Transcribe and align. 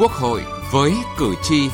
Quốc 0.00 0.12
hội 0.12 0.40
với 0.72 0.92
cử 1.18 1.34
tri. 1.42 1.68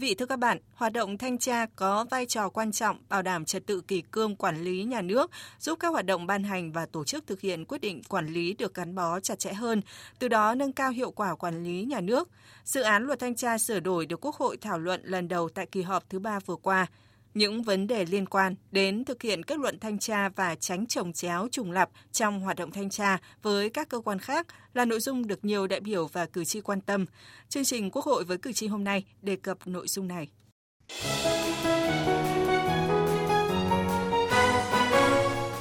Vị, 0.00 0.14
thưa 0.14 0.26
các 0.26 0.38
bạn, 0.38 0.58
hoạt 0.74 0.92
động 0.92 1.18
thanh 1.18 1.38
tra 1.38 1.66
có 1.76 2.06
vai 2.10 2.26
trò 2.26 2.48
quan 2.48 2.72
trọng 2.72 2.98
bảo 3.08 3.22
đảm 3.22 3.44
trật 3.44 3.66
tự 3.66 3.80
kỷ 3.80 4.02
cương 4.10 4.36
quản 4.36 4.64
lý 4.64 4.84
nhà 4.84 5.02
nước, 5.02 5.30
giúp 5.58 5.78
các 5.80 5.88
hoạt 5.88 6.06
động 6.06 6.26
ban 6.26 6.44
hành 6.44 6.72
và 6.72 6.86
tổ 6.86 7.04
chức 7.04 7.26
thực 7.26 7.40
hiện 7.40 7.64
quyết 7.64 7.80
định 7.80 8.02
quản 8.08 8.26
lý 8.26 8.54
được 8.54 8.74
gắn 8.74 8.94
bó 8.94 9.20
chặt 9.20 9.38
chẽ 9.38 9.52
hơn, 9.52 9.82
từ 10.18 10.28
đó 10.28 10.54
nâng 10.54 10.72
cao 10.72 10.90
hiệu 10.90 11.10
quả 11.10 11.34
quản 11.34 11.64
lý 11.64 11.84
nhà 11.84 12.00
nước. 12.00 12.28
Dự 12.64 12.82
án 12.82 13.06
luật 13.06 13.18
thanh 13.18 13.34
tra 13.34 13.58
sửa 13.58 13.80
đổi 13.80 14.06
được 14.06 14.24
Quốc 14.24 14.34
hội 14.34 14.56
thảo 14.56 14.78
luận 14.78 15.00
lần 15.04 15.28
đầu 15.28 15.48
tại 15.48 15.66
kỳ 15.66 15.82
họp 15.82 16.10
thứ 16.10 16.18
ba 16.18 16.38
vừa 16.46 16.56
qua. 16.56 16.86
Những 17.34 17.62
vấn 17.62 17.86
đề 17.86 18.04
liên 18.04 18.26
quan 18.26 18.54
đến 18.70 19.04
thực 19.04 19.22
hiện 19.22 19.42
kết 19.42 19.58
luận 19.58 19.78
thanh 19.78 19.98
tra 19.98 20.28
và 20.28 20.54
tránh 20.54 20.86
trồng 20.86 21.12
chéo 21.12 21.48
trùng 21.52 21.72
lập 21.72 21.88
trong 22.12 22.40
hoạt 22.40 22.56
động 22.56 22.70
thanh 22.70 22.90
tra 22.90 23.18
với 23.42 23.70
các 23.70 23.88
cơ 23.88 24.00
quan 24.00 24.18
khác 24.18 24.46
là 24.74 24.84
nội 24.84 25.00
dung 25.00 25.26
được 25.26 25.44
nhiều 25.44 25.66
đại 25.66 25.80
biểu 25.80 26.06
và 26.06 26.26
cử 26.26 26.44
tri 26.44 26.60
quan 26.60 26.80
tâm. 26.80 27.06
Chương 27.48 27.64
trình 27.64 27.90
Quốc 27.90 28.04
hội 28.04 28.24
với 28.24 28.38
cử 28.38 28.52
tri 28.52 28.66
hôm 28.66 28.84
nay 28.84 29.04
đề 29.22 29.36
cập 29.36 29.66
nội 29.66 29.88
dung 29.88 30.08
này. 30.08 30.28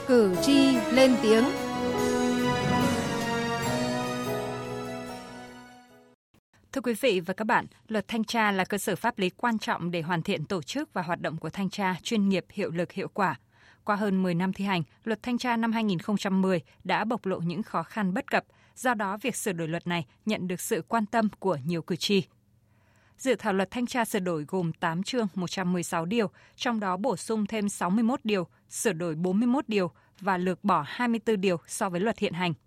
Cử 0.07 0.35
tri 0.41 0.75
lên 0.91 1.15
tiếng 1.23 1.43
Thưa 6.79 6.83
quý 6.83 6.93
vị 6.93 7.19
và 7.19 7.33
các 7.33 7.45
bạn, 7.45 7.65
luật 7.87 8.07
thanh 8.07 8.23
tra 8.23 8.51
là 8.51 8.65
cơ 8.65 8.77
sở 8.77 8.95
pháp 8.95 9.19
lý 9.19 9.29
quan 9.29 9.59
trọng 9.59 9.91
để 9.91 10.01
hoàn 10.01 10.21
thiện 10.21 10.45
tổ 10.45 10.61
chức 10.61 10.93
và 10.93 11.01
hoạt 11.01 11.21
động 11.21 11.37
của 11.37 11.49
thanh 11.49 11.69
tra 11.69 11.95
chuyên 12.03 12.29
nghiệp, 12.29 12.45
hiệu 12.49 12.71
lực, 12.71 12.91
hiệu 12.91 13.07
quả. 13.13 13.39
Qua 13.83 13.95
hơn 13.95 14.23
10 14.23 14.35
năm 14.35 14.53
thi 14.53 14.65
hành, 14.65 14.83
luật 15.03 15.23
thanh 15.23 15.37
tra 15.37 15.57
năm 15.57 15.71
2010 15.71 16.61
đã 16.83 17.05
bộc 17.05 17.25
lộ 17.25 17.39
những 17.39 17.63
khó 17.63 17.83
khăn 17.83 18.13
bất 18.13 18.31
cập, 18.31 18.43
do 18.75 18.93
đó 18.93 19.17
việc 19.21 19.35
sửa 19.35 19.51
đổi 19.51 19.67
luật 19.67 19.87
này 19.87 20.05
nhận 20.25 20.47
được 20.47 20.61
sự 20.61 20.81
quan 20.87 21.05
tâm 21.05 21.29
của 21.39 21.57
nhiều 21.65 21.81
cử 21.81 21.95
tri. 21.95 22.23
Dự 23.17 23.35
thảo 23.35 23.53
luật 23.53 23.71
thanh 23.71 23.85
tra 23.85 24.05
sửa 24.05 24.19
đổi 24.19 24.45
gồm 24.47 24.73
8 24.73 25.03
chương 25.03 25.27
116 25.35 26.05
điều, 26.05 26.29
trong 26.55 26.79
đó 26.79 26.97
bổ 26.97 27.17
sung 27.17 27.45
thêm 27.45 27.69
61 27.69 28.19
điều, 28.23 28.47
sửa 28.69 28.93
đổi 28.93 29.15
41 29.15 29.69
điều 29.69 29.91
và 30.19 30.37
lược 30.37 30.63
bỏ 30.63 30.85
24 30.87 31.41
điều 31.41 31.57
so 31.67 31.89
với 31.89 31.99
luật 31.99 32.19
hiện 32.19 32.33
hành– 32.33 32.53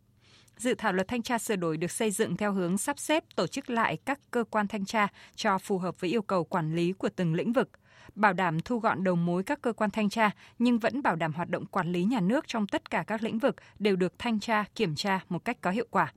Dự 0.56 0.74
thảo 0.74 0.92
luật 0.92 1.08
thanh 1.08 1.22
tra 1.22 1.38
sửa 1.38 1.56
đổi 1.56 1.76
được 1.76 1.90
xây 1.90 2.10
dựng 2.10 2.36
theo 2.36 2.52
hướng 2.52 2.78
sắp 2.78 2.98
xếp 2.98 3.24
tổ 3.36 3.46
chức 3.46 3.70
lại 3.70 3.98
các 4.04 4.20
cơ 4.30 4.44
quan 4.50 4.68
thanh 4.68 4.84
tra 4.84 5.08
cho 5.34 5.58
phù 5.58 5.78
hợp 5.78 6.00
với 6.00 6.10
yêu 6.10 6.22
cầu 6.22 6.44
quản 6.44 6.74
lý 6.74 6.92
của 6.92 7.08
từng 7.16 7.34
lĩnh 7.34 7.52
vực, 7.52 7.70
bảo 8.14 8.32
đảm 8.32 8.60
thu 8.60 8.78
gọn 8.78 9.04
đầu 9.04 9.16
mối 9.16 9.42
các 9.42 9.62
cơ 9.62 9.72
quan 9.72 9.90
thanh 9.90 10.08
tra 10.08 10.30
nhưng 10.58 10.78
vẫn 10.78 11.02
bảo 11.02 11.16
đảm 11.16 11.32
hoạt 11.32 11.48
động 11.48 11.66
quản 11.66 11.92
lý 11.92 12.04
nhà 12.04 12.20
nước 12.20 12.48
trong 12.48 12.66
tất 12.66 12.90
cả 12.90 13.04
các 13.06 13.22
lĩnh 13.22 13.38
vực 13.38 13.56
đều 13.78 13.96
được 13.96 14.12
thanh 14.18 14.40
tra, 14.40 14.64
kiểm 14.74 14.94
tra 14.94 15.20
một 15.28 15.44
cách 15.44 15.56
có 15.60 15.70
hiệu 15.70 15.86
quả. 15.90 16.12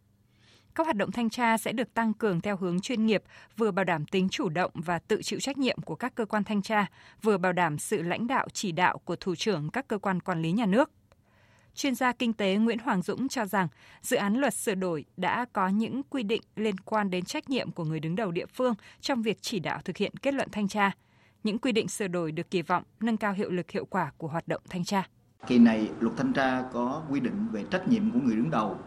Các 0.76 0.84
hoạt 0.84 0.96
động 0.96 1.12
thanh 1.12 1.30
tra 1.30 1.58
sẽ 1.58 1.72
được 1.72 1.94
tăng 1.94 2.14
cường 2.14 2.42
theo 2.42 2.58
hướng 2.58 2.80
chuyên 2.82 3.06
nghiệp, 3.06 3.24
vừa 3.58 3.72
bảo 3.72 3.86
đảm 3.86 4.06
tính 4.06 4.30
chủ 4.30 4.50
động 4.50 4.72
và 4.74 5.00
tự 5.00 5.22
chịu 5.22 5.40
trách 5.40 5.58
nhiệm 5.58 5.82
của 5.82 5.96
các 5.96 6.16
cơ 6.16 6.26
quan 6.26 6.44
thanh 6.44 6.62
tra, 6.62 6.86
vừa 7.22 7.38
bảo 7.38 7.54
đảm 7.54 7.80
sự 7.80 8.02
lãnh 8.02 8.28
đạo 8.28 8.48
chỉ 8.54 8.72
đạo 8.72 8.98
của 8.98 9.16
thủ 9.16 9.36
trưởng 9.36 9.70
các 9.70 9.88
cơ 9.88 9.98
quan 9.98 10.20
quản 10.20 10.42
lý 10.42 10.52
nhà 10.52 10.66
nước. 10.66 10.92
Chuyên 11.76 11.96
gia 11.96 12.14
kinh 12.14 12.34
tế 12.34 12.56
Nguyễn 12.56 12.80
Hoàng 12.80 13.02
Dũng 13.02 13.28
cho 13.28 13.46
rằng 13.46 13.68
dự 14.02 14.18
án 14.18 14.38
luật 14.38 14.54
sửa 14.54 14.76
đổi 14.76 15.06
đã 15.18 15.46
có 15.54 15.68
những 15.68 16.02
quy 16.10 16.24
định 16.24 16.42
liên 16.56 16.78
quan 16.78 17.10
đến 17.10 17.26
trách 17.26 17.50
nhiệm 17.50 17.72
của 17.72 17.84
người 17.84 18.00
đứng 18.00 18.16
đầu 18.16 18.32
địa 18.32 18.46
phương 18.46 18.74
trong 19.02 19.22
việc 19.22 19.38
chỉ 19.42 19.60
đạo 19.60 19.80
thực 19.86 19.98
hiện 19.98 20.18
kết 20.18 20.34
luận 20.34 20.50
thanh 20.52 20.68
tra. 20.68 20.92
Những 21.44 21.58
quy 21.58 21.72
định 21.72 21.88
sửa 21.88 22.08
đổi 22.08 22.32
được 22.32 22.52
kỳ 22.52 22.62
vọng 22.62 22.84
nâng 23.00 23.18
cao 23.18 23.34
hiệu 23.34 23.50
lực 23.50 23.72
hiệu 23.72 23.86
quả 23.86 24.12
của 24.18 24.28
hoạt 24.28 24.48
động 24.48 24.62
thanh 24.70 24.84
tra. 24.84 25.08
Kỳ 25.48 25.60
này 25.60 25.90
luật 26.00 26.18
thanh 26.18 26.34
tra 26.34 26.64
có 26.74 27.04
quy 27.10 27.20
định 27.20 27.48
về 27.52 27.64
trách 27.72 27.88
nhiệm 27.88 28.12
của 28.12 28.20
người 28.24 28.36
đứng 28.36 28.50
đầu 28.50 28.78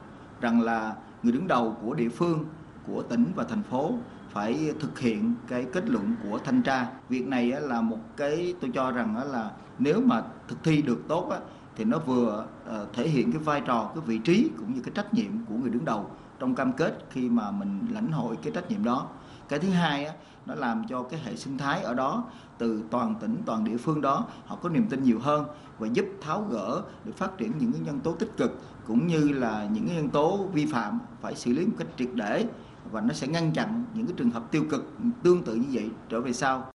rằng 0.40 0.60
là 0.60 0.96
người 1.22 1.32
đứng 1.32 1.46
đầu 1.48 1.76
của 1.82 1.94
địa 1.94 2.08
phương, 2.08 2.44
của 2.86 3.02
tỉnh 3.02 3.24
và 3.34 3.44
thành 3.44 3.62
phố 3.70 3.94
phải 4.30 4.72
thực 4.80 4.98
hiện 4.98 5.34
cái 5.48 5.66
kết 5.72 5.84
luận 5.88 6.14
của 6.22 6.38
thanh 6.38 6.62
tra. 6.62 6.86
Việc 7.08 7.26
này 7.26 7.46
là 7.60 7.80
một 7.80 7.98
cái 8.16 8.54
tôi 8.60 8.70
cho 8.74 8.90
rằng 8.90 9.32
là 9.32 9.50
nếu 9.78 10.00
mà 10.00 10.22
thực 10.48 10.64
thi 10.64 10.82
được 10.82 11.02
tốt 11.08 11.32
thì 11.78 11.84
nó 11.84 11.98
vừa 11.98 12.46
uh, 12.66 12.92
thể 12.92 13.08
hiện 13.08 13.32
cái 13.32 13.42
vai 13.42 13.60
trò 13.60 13.90
cái 13.94 14.04
vị 14.06 14.18
trí 14.18 14.50
cũng 14.58 14.74
như 14.74 14.80
cái 14.80 14.92
trách 14.94 15.14
nhiệm 15.14 15.30
của 15.48 15.54
người 15.54 15.70
đứng 15.70 15.84
đầu 15.84 16.10
trong 16.38 16.54
cam 16.54 16.72
kết 16.72 16.98
khi 17.10 17.28
mà 17.28 17.50
mình 17.50 17.86
lãnh 17.90 18.12
hội 18.12 18.36
cái 18.42 18.52
trách 18.52 18.70
nhiệm 18.70 18.84
đó. 18.84 19.06
Cái 19.48 19.58
thứ 19.58 19.70
hai 19.70 20.04
á, 20.04 20.14
nó 20.46 20.54
làm 20.54 20.84
cho 20.88 21.02
cái 21.02 21.20
hệ 21.24 21.36
sinh 21.36 21.58
thái 21.58 21.82
ở 21.82 21.94
đó 21.94 22.24
từ 22.58 22.82
toàn 22.90 23.14
tỉnh 23.20 23.36
toàn 23.46 23.64
địa 23.64 23.76
phương 23.76 24.00
đó 24.00 24.26
họ 24.46 24.56
có 24.56 24.68
niềm 24.68 24.86
tin 24.88 25.02
nhiều 25.02 25.18
hơn 25.18 25.44
và 25.78 25.88
giúp 25.92 26.06
tháo 26.20 26.46
gỡ 26.50 26.82
để 27.04 27.12
phát 27.12 27.38
triển 27.38 27.52
những 27.58 27.72
cái 27.72 27.80
nhân 27.80 28.00
tố 28.00 28.12
tích 28.12 28.30
cực 28.36 28.60
cũng 28.86 29.06
như 29.06 29.28
là 29.28 29.68
những 29.72 29.86
cái 29.86 29.96
nhân 29.96 30.08
tố 30.08 30.46
vi 30.52 30.66
phạm 30.66 30.98
phải 31.20 31.34
xử 31.34 31.52
lý 31.52 31.66
một 31.66 31.74
cách 31.78 31.88
triệt 31.96 32.08
để 32.14 32.46
và 32.92 33.00
nó 33.00 33.14
sẽ 33.14 33.26
ngăn 33.26 33.52
chặn 33.52 33.84
những 33.94 34.06
cái 34.06 34.14
trường 34.16 34.30
hợp 34.30 34.50
tiêu 34.50 34.64
cực 34.70 34.92
tương 35.22 35.42
tự 35.42 35.54
như 35.54 35.68
vậy 35.72 35.90
trở 36.08 36.20
về 36.20 36.32
sau. 36.32 36.70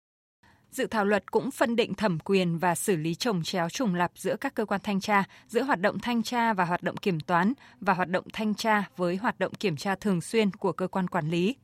Dự 0.74 0.86
thảo 0.86 1.04
luật 1.04 1.32
cũng 1.32 1.50
phân 1.50 1.76
định 1.76 1.94
thẩm 1.94 2.18
quyền 2.18 2.58
và 2.58 2.74
xử 2.74 2.96
lý 2.96 3.14
trồng 3.14 3.42
chéo 3.42 3.68
trùng 3.68 3.94
lập 3.94 4.10
giữa 4.14 4.36
các 4.36 4.54
cơ 4.54 4.64
quan 4.64 4.80
thanh 4.84 5.00
tra, 5.00 5.24
giữa 5.48 5.62
hoạt 5.62 5.80
động 5.80 5.98
thanh 5.98 6.22
tra 6.22 6.52
và 6.52 6.64
hoạt 6.64 6.82
động 6.82 6.96
kiểm 6.96 7.20
toán 7.20 7.52
và 7.80 7.94
hoạt 7.94 8.08
động 8.08 8.24
thanh 8.32 8.54
tra 8.54 8.84
với 8.96 9.16
hoạt 9.16 9.38
động 9.38 9.54
kiểm 9.54 9.76
tra 9.76 9.94
thường 9.94 10.20
xuyên 10.20 10.50
của 10.50 10.72
cơ 10.72 10.86
quan 10.86 11.08
quản 11.08 11.30
lý. 11.30 11.56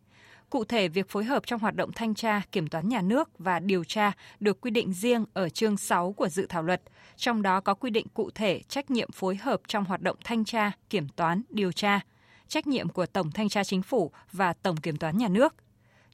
Cụ 0.51 0.65
thể, 0.65 0.89
việc 0.89 1.09
phối 1.09 1.25
hợp 1.25 1.47
trong 1.47 1.61
hoạt 1.61 1.77
động 1.77 1.91
thanh 1.93 2.15
tra, 2.15 2.43
kiểm 2.53 2.69
toán 2.69 2.89
nhà 2.89 3.01
nước 3.03 3.31
và 3.39 3.59
điều 3.59 3.85
tra 3.85 4.13
được 4.41 4.61
quy 4.61 4.71
định 4.71 4.93
riêng 4.93 5.25
ở 5.33 5.49
chương 5.49 5.77
6 5.77 6.13
của 6.13 6.29
dự 6.29 6.47
thảo 6.49 6.63
luật, 6.63 6.83
trong 7.17 7.43
đó 7.43 7.61
có 7.61 7.75
quy 7.75 7.91
định 7.91 8.07
cụ 8.15 8.31
thể 8.35 8.61
trách 8.69 8.91
nhiệm 8.91 9.11
phối 9.13 9.37
hợp 9.37 9.61
trong 9.69 9.85
hoạt 9.85 10.03
động 10.03 10.17
thanh 10.25 10.45
tra, 10.45 10.73
kiểm 10.91 11.09
toán, 11.09 11.43
điều 11.49 11.73
tra, 11.73 12.01
trách 12.49 12.67
nhiệm 12.67 12.89
của 12.89 13.07
Tổng 13.07 13.31
Thanh 13.31 13.49
tra 13.49 13.65
Chính 13.65 13.83
phủ 13.83 14.11
và 14.33 14.53
Tổng 14.53 14.77
Kiểm 14.77 14.97
toán 14.97 15.19
Nhà 15.19 15.29
nước– 15.29 15.55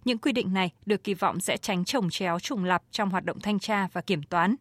những 0.06 0.18
quy 0.18 0.32
định 0.32 0.54
này 0.54 0.70
được 0.86 1.04
kỳ 1.04 1.14
vọng 1.14 1.40
sẽ 1.40 1.56
tránh 1.56 1.84
trồng 1.84 2.10
chéo 2.10 2.40
trùng 2.40 2.64
lập 2.64 2.82
trong 2.90 3.10
hoạt 3.10 3.24
động 3.24 3.40
thanh 3.40 3.58
tra 3.58 3.88
và 3.92 4.00
kiểm 4.00 4.22
toán. 4.22 4.54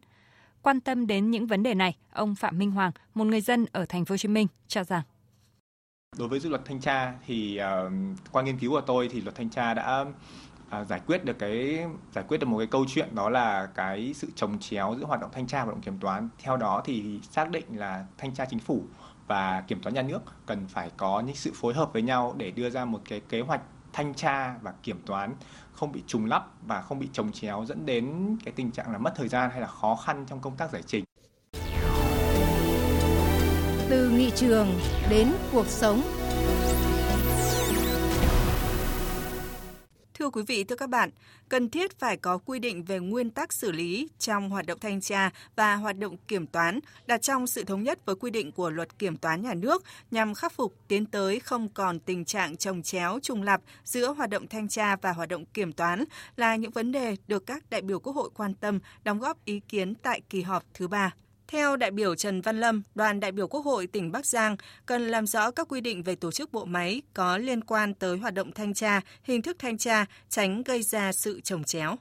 Quan 0.62 0.80
tâm 0.80 1.06
đến 1.06 1.30
những 1.30 1.46
vấn 1.46 1.62
đề 1.62 1.74
này, 1.74 1.96
ông 2.12 2.34
Phạm 2.34 2.58
Minh 2.58 2.70
Hoàng, 2.70 2.92
một 3.14 3.24
người 3.24 3.40
dân 3.40 3.66
ở 3.72 3.84
thành 3.88 4.04
phố 4.04 4.12
Hồ 4.12 4.16
Chí 4.16 4.28
Minh 4.28 4.46
cho 4.68 4.84
rằng 4.84 5.02
Đối 6.18 6.28
với 6.28 6.40
dự 6.40 6.48
luật 6.48 6.62
thanh 6.64 6.80
tra 6.80 7.14
thì 7.26 7.60
uh, 7.60 7.92
qua 8.32 8.42
nghiên 8.42 8.58
cứu 8.58 8.70
của 8.70 8.80
tôi 8.80 9.08
thì 9.12 9.20
luật 9.20 9.34
thanh 9.34 9.50
tra 9.50 9.74
đã 9.74 10.00
uh, 10.00 10.86
giải 10.88 11.00
quyết 11.06 11.24
được 11.24 11.38
cái 11.38 11.84
giải 12.14 12.24
quyết 12.28 12.38
được 12.38 12.46
một 12.46 12.58
cái 12.58 12.66
câu 12.66 12.84
chuyện 12.88 13.14
đó 13.14 13.28
là 13.28 13.66
cái 13.74 14.12
sự 14.14 14.28
trồng 14.34 14.58
chéo 14.58 14.96
giữa 14.98 15.04
hoạt 15.04 15.20
động 15.20 15.30
thanh 15.32 15.46
tra 15.46 15.58
và 15.58 15.64
hoạt 15.64 15.74
động 15.74 15.82
kiểm 15.82 15.98
toán. 15.98 16.28
Theo 16.38 16.56
đó 16.56 16.82
thì 16.84 17.20
xác 17.30 17.50
định 17.50 17.64
là 17.70 18.06
thanh 18.18 18.34
tra 18.34 18.44
chính 18.50 18.58
phủ 18.58 18.84
và 19.26 19.64
kiểm 19.68 19.80
toán 19.80 19.94
nhà 19.94 20.02
nước 20.02 20.20
cần 20.46 20.66
phải 20.68 20.90
có 20.96 21.20
những 21.20 21.36
sự 21.36 21.52
phối 21.54 21.74
hợp 21.74 21.92
với 21.92 22.02
nhau 22.02 22.34
để 22.36 22.50
đưa 22.50 22.70
ra 22.70 22.84
một 22.84 23.00
cái 23.08 23.20
kế 23.20 23.40
hoạch 23.40 23.60
thanh 23.96 24.14
tra 24.14 24.54
và 24.62 24.74
kiểm 24.82 25.00
toán 25.06 25.34
không 25.72 25.92
bị 25.92 26.02
trùng 26.06 26.26
lắp 26.26 26.44
và 26.66 26.82
không 26.82 26.98
bị 26.98 27.08
trồng 27.12 27.32
chéo 27.32 27.64
dẫn 27.68 27.86
đến 27.86 28.36
cái 28.44 28.52
tình 28.56 28.70
trạng 28.70 28.92
là 28.92 28.98
mất 28.98 29.12
thời 29.16 29.28
gian 29.28 29.50
hay 29.50 29.60
là 29.60 29.66
khó 29.66 29.96
khăn 29.96 30.24
trong 30.28 30.40
công 30.40 30.56
tác 30.56 30.70
giải 30.70 30.82
trình. 30.86 31.04
Từ 33.90 34.10
nghị 34.10 34.30
trường 34.30 34.68
đến 35.10 35.32
cuộc 35.52 35.66
sống 35.66 36.02
Thưa 40.26 40.30
quý 40.30 40.42
vị, 40.46 40.64
thưa 40.64 40.76
các 40.76 40.90
bạn, 40.90 41.10
cần 41.48 41.70
thiết 41.70 41.98
phải 41.98 42.16
có 42.16 42.38
quy 42.38 42.58
định 42.58 42.84
về 42.84 42.98
nguyên 42.98 43.30
tắc 43.30 43.52
xử 43.52 43.72
lý 43.72 44.08
trong 44.18 44.50
hoạt 44.50 44.66
động 44.66 44.78
thanh 44.80 45.00
tra 45.00 45.30
và 45.56 45.76
hoạt 45.76 45.98
động 45.98 46.16
kiểm 46.28 46.46
toán 46.46 46.80
đặt 47.06 47.22
trong 47.22 47.46
sự 47.46 47.64
thống 47.64 47.82
nhất 47.82 47.98
với 48.06 48.16
quy 48.16 48.30
định 48.30 48.52
của 48.52 48.70
luật 48.70 48.98
kiểm 48.98 49.16
toán 49.16 49.42
nhà 49.42 49.54
nước 49.54 49.84
nhằm 50.10 50.34
khắc 50.34 50.52
phục 50.52 50.74
tiến 50.88 51.06
tới 51.06 51.40
không 51.40 51.68
còn 51.68 52.00
tình 52.00 52.24
trạng 52.24 52.56
trồng 52.56 52.82
chéo 52.82 53.18
trùng 53.22 53.42
lập 53.42 53.60
giữa 53.84 54.12
hoạt 54.12 54.30
động 54.30 54.48
thanh 54.48 54.68
tra 54.68 54.96
và 54.96 55.12
hoạt 55.12 55.28
động 55.28 55.44
kiểm 55.44 55.72
toán 55.72 56.04
là 56.36 56.56
những 56.56 56.70
vấn 56.70 56.92
đề 56.92 57.16
được 57.28 57.46
các 57.46 57.70
đại 57.70 57.82
biểu 57.82 58.00
Quốc 58.00 58.16
hội 58.16 58.30
quan 58.34 58.54
tâm 58.54 58.78
đóng 59.04 59.18
góp 59.18 59.44
ý 59.44 59.60
kiến 59.68 59.94
tại 59.94 60.20
kỳ 60.30 60.42
họp 60.42 60.64
thứ 60.74 60.88
ba. 60.88 61.14
Theo 61.48 61.76
đại 61.76 61.90
biểu 61.90 62.14
Trần 62.14 62.40
Văn 62.40 62.60
Lâm, 62.60 62.82
đoàn 62.94 63.20
đại 63.20 63.32
biểu 63.32 63.48
Quốc 63.48 63.64
hội 63.64 63.86
tỉnh 63.86 64.12
Bắc 64.12 64.26
Giang 64.26 64.56
cần 64.86 65.08
làm 65.08 65.26
rõ 65.26 65.50
các 65.50 65.68
quy 65.68 65.80
định 65.80 66.02
về 66.02 66.14
tổ 66.14 66.30
chức 66.32 66.52
bộ 66.52 66.64
máy 66.64 67.02
có 67.14 67.38
liên 67.38 67.64
quan 67.64 67.94
tới 67.94 68.18
hoạt 68.18 68.34
động 68.34 68.52
thanh 68.52 68.74
tra, 68.74 69.00
hình 69.22 69.42
thức 69.42 69.56
thanh 69.58 69.78
tra, 69.78 70.06
tránh 70.28 70.62
gây 70.62 70.82
ra 70.82 71.12
sự 71.12 71.40
trồng 71.40 71.64
chéo. 71.64 71.96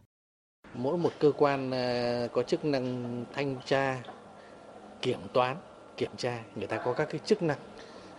Mỗi 0.73 0.97
một 0.97 1.11
cơ 1.19 1.31
quan 1.37 1.71
ờ, 1.71 2.27
có 2.33 2.43
chức 2.43 2.65
năng 2.65 3.25
thanh 3.33 3.55
tra, 3.65 3.97
kiểm 5.01 5.19
toán, 5.33 5.57
kiểm 5.97 6.11
tra, 6.17 6.39
người 6.55 6.67
ta 6.67 6.77
có 6.77 6.93
các 6.93 7.07
cái 7.11 7.19
chức 7.25 7.41
năng 7.43 7.57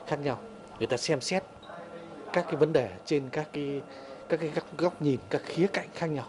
khác 0.06 0.16
nhau. 0.16 0.40
Người 0.78 0.86
ta 0.86 0.96
xem 0.96 1.20
xét 1.20 1.42
các 2.32 2.44
cái 2.46 2.56
vấn 2.56 2.72
đề 2.72 2.90
trên 3.04 3.28
các 3.32 3.48
cái 3.52 3.82
các 4.28 4.40
cái 4.40 4.50
góc 4.78 5.02
nhìn, 5.02 5.20
các 5.30 5.42
khía 5.44 5.66
cạnh 5.72 5.88
khác 5.94 6.06
nhau. 6.06 6.28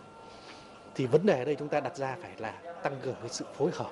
Thì 0.96 1.06
vấn 1.06 1.26
đề 1.26 1.40
ở 1.40 1.46
đây 1.46 1.56
chúng 1.56 1.70
ta 1.70 1.80
đặt 1.80 1.98
ra 1.98 2.16
phải 2.22 2.32
là 2.38 2.54
tăng 2.84 2.96
cường 3.04 3.16
cái 3.20 3.30
sự 3.30 3.46
phối 3.58 3.72
hợp 3.74 3.92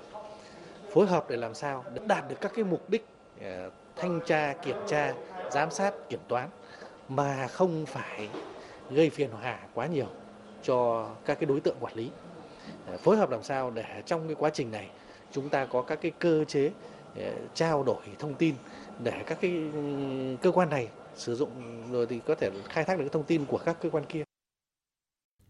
phối 0.95 1.07
hợp 1.07 1.29
để 1.29 1.37
làm 1.37 1.53
sao 1.53 1.83
để 1.93 2.01
đạt 2.07 2.29
được 2.29 2.35
các 2.41 2.51
cái 2.55 2.65
mục 2.65 2.89
đích 2.89 3.05
ờ, 3.41 3.69
thanh 3.95 4.19
tra, 4.25 4.53
kiểm 4.53 4.75
tra, 4.87 5.13
giám 5.51 5.71
sát, 5.71 5.93
kiểm 6.09 6.19
toán 6.27 6.49
mà 7.09 7.47
không 7.47 7.85
phải 7.85 8.29
gây 8.91 9.09
phiền 9.09 9.29
hà 9.41 9.59
quá 9.73 9.85
nhiều 9.87 10.07
cho 10.63 11.09
các 11.25 11.39
cái 11.39 11.45
đối 11.45 11.59
tượng 11.59 11.75
quản 11.79 11.93
lý. 11.95 12.09
Ờ, 12.87 12.97
phối 12.97 13.17
hợp 13.17 13.29
làm 13.29 13.43
sao 13.43 13.71
để 13.71 14.03
trong 14.05 14.27
cái 14.27 14.35
quá 14.35 14.49
trình 14.49 14.71
này 14.71 14.89
chúng 15.31 15.49
ta 15.49 15.65
có 15.65 15.81
các 15.81 15.99
cái 16.01 16.11
cơ 16.19 16.45
chế 16.45 16.71
ờ, 17.15 17.31
trao 17.53 17.83
đổi 17.83 18.03
thông 18.19 18.33
tin 18.33 18.55
để 19.03 19.23
các 19.25 19.37
cái 19.41 19.51
ừ, 19.73 19.81
cơ 20.41 20.51
quan 20.51 20.69
này 20.69 20.87
sử 21.15 21.35
dụng 21.35 21.51
rồi 21.91 22.05
thì 22.09 22.19
có 22.25 22.35
thể 22.35 22.49
khai 22.69 22.83
thác 22.83 22.99
được 22.99 23.07
thông 23.11 23.23
tin 23.23 23.45
của 23.45 23.57
các 23.57 23.77
cơ 23.81 23.89
quan 23.89 24.05
kia. 24.05 24.24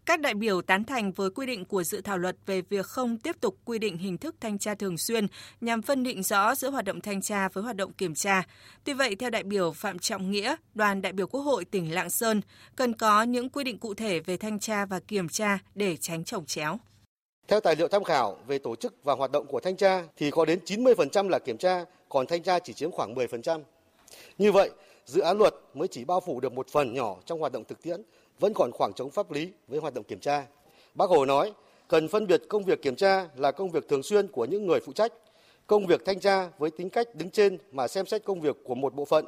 Các 0.05 0.19
đại 0.19 0.33
biểu 0.33 0.61
tán 0.61 0.83
thành 0.83 1.11
với 1.11 1.29
quy 1.29 1.45
định 1.45 1.65
của 1.65 1.83
dự 1.83 2.01
thảo 2.01 2.17
luật 2.17 2.35
về 2.45 2.61
việc 2.61 2.85
không 2.85 3.17
tiếp 3.17 3.35
tục 3.41 3.57
quy 3.65 3.79
định 3.79 3.97
hình 3.97 4.17
thức 4.17 4.35
thanh 4.39 4.57
tra 4.57 4.75
thường 4.75 4.97
xuyên 4.97 5.27
nhằm 5.61 5.81
phân 5.81 6.03
định 6.03 6.23
rõ 6.23 6.55
giữa 6.55 6.69
hoạt 6.69 6.85
động 6.85 7.01
thanh 7.01 7.21
tra 7.21 7.49
với 7.49 7.63
hoạt 7.63 7.75
động 7.75 7.93
kiểm 7.93 8.15
tra. 8.15 8.43
Tuy 8.83 8.93
vậy, 8.93 9.15
theo 9.15 9.29
đại 9.29 9.43
biểu 9.43 9.71
Phạm 9.71 9.99
Trọng 9.99 10.31
Nghĩa, 10.31 10.55
đoàn 10.73 11.01
đại 11.01 11.13
biểu 11.13 11.27
Quốc 11.27 11.41
hội 11.41 11.65
tỉnh 11.65 11.93
Lạng 11.93 12.09
Sơn, 12.09 12.41
cần 12.75 12.93
có 12.93 13.23
những 13.23 13.49
quy 13.49 13.63
định 13.63 13.77
cụ 13.77 13.93
thể 13.93 14.19
về 14.19 14.37
thanh 14.37 14.59
tra 14.59 14.85
và 14.85 14.99
kiểm 14.99 15.29
tra 15.29 15.59
để 15.75 15.97
tránh 15.97 16.23
trồng 16.23 16.45
chéo. 16.45 16.77
Theo 17.47 17.59
tài 17.59 17.75
liệu 17.75 17.87
tham 17.87 18.03
khảo 18.03 18.37
về 18.47 18.57
tổ 18.57 18.75
chức 18.75 18.95
và 19.03 19.13
hoạt 19.13 19.31
động 19.31 19.45
của 19.47 19.59
thanh 19.59 19.77
tra 19.77 20.03
thì 20.17 20.31
có 20.31 20.45
đến 20.45 20.59
90% 20.65 21.29
là 21.29 21.39
kiểm 21.39 21.57
tra, 21.57 21.85
còn 22.09 22.27
thanh 22.27 22.43
tra 22.43 22.59
chỉ 22.59 22.73
chiếm 22.73 22.91
khoảng 22.91 23.15
10%. 23.15 23.61
Như 24.37 24.51
vậy, 24.51 24.69
dự 25.05 25.21
án 25.21 25.37
luật 25.37 25.53
mới 25.73 25.87
chỉ 25.87 26.05
bao 26.05 26.19
phủ 26.19 26.39
được 26.39 26.53
một 26.53 26.67
phần 26.67 26.93
nhỏ 26.93 27.15
trong 27.25 27.39
hoạt 27.39 27.53
động 27.53 27.63
thực 27.63 27.81
tiễn, 27.81 28.01
vẫn 28.39 28.53
còn 28.55 28.71
khoảng 28.71 28.93
trống 28.93 29.11
pháp 29.11 29.31
lý 29.31 29.51
với 29.67 29.79
hoạt 29.79 29.93
động 29.93 30.03
kiểm 30.03 30.19
tra. 30.19 30.45
Bác 30.95 31.09
Hồ 31.09 31.25
nói, 31.25 31.53
cần 31.87 32.07
phân 32.07 32.27
biệt 32.27 32.41
công 32.49 32.63
việc 32.63 32.81
kiểm 32.81 32.95
tra 32.95 33.27
là 33.35 33.51
công 33.51 33.71
việc 33.71 33.87
thường 33.89 34.03
xuyên 34.03 34.27
của 34.27 34.45
những 34.45 34.67
người 34.67 34.79
phụ 34.79 34.93
trách, 34.93 35.13
công 35.67 35.85
việc 35.85 36.05
thanh 36.05 36.19
tra 36.19 36.49
với 36.57 36.71
tính 36.71 36.89
cách 36.89 37.15
đứng 37.15 37.29
trên 37.29 37.57
mà 37.71 37.87
xem 37.87 38.05
xét 38.05 38.23
công 38.25 38.41
việc 38.41 38.55
của 38.63 38.75
một 38.75 38.95
bộ 38.95 39.05
phận 39.05 39.25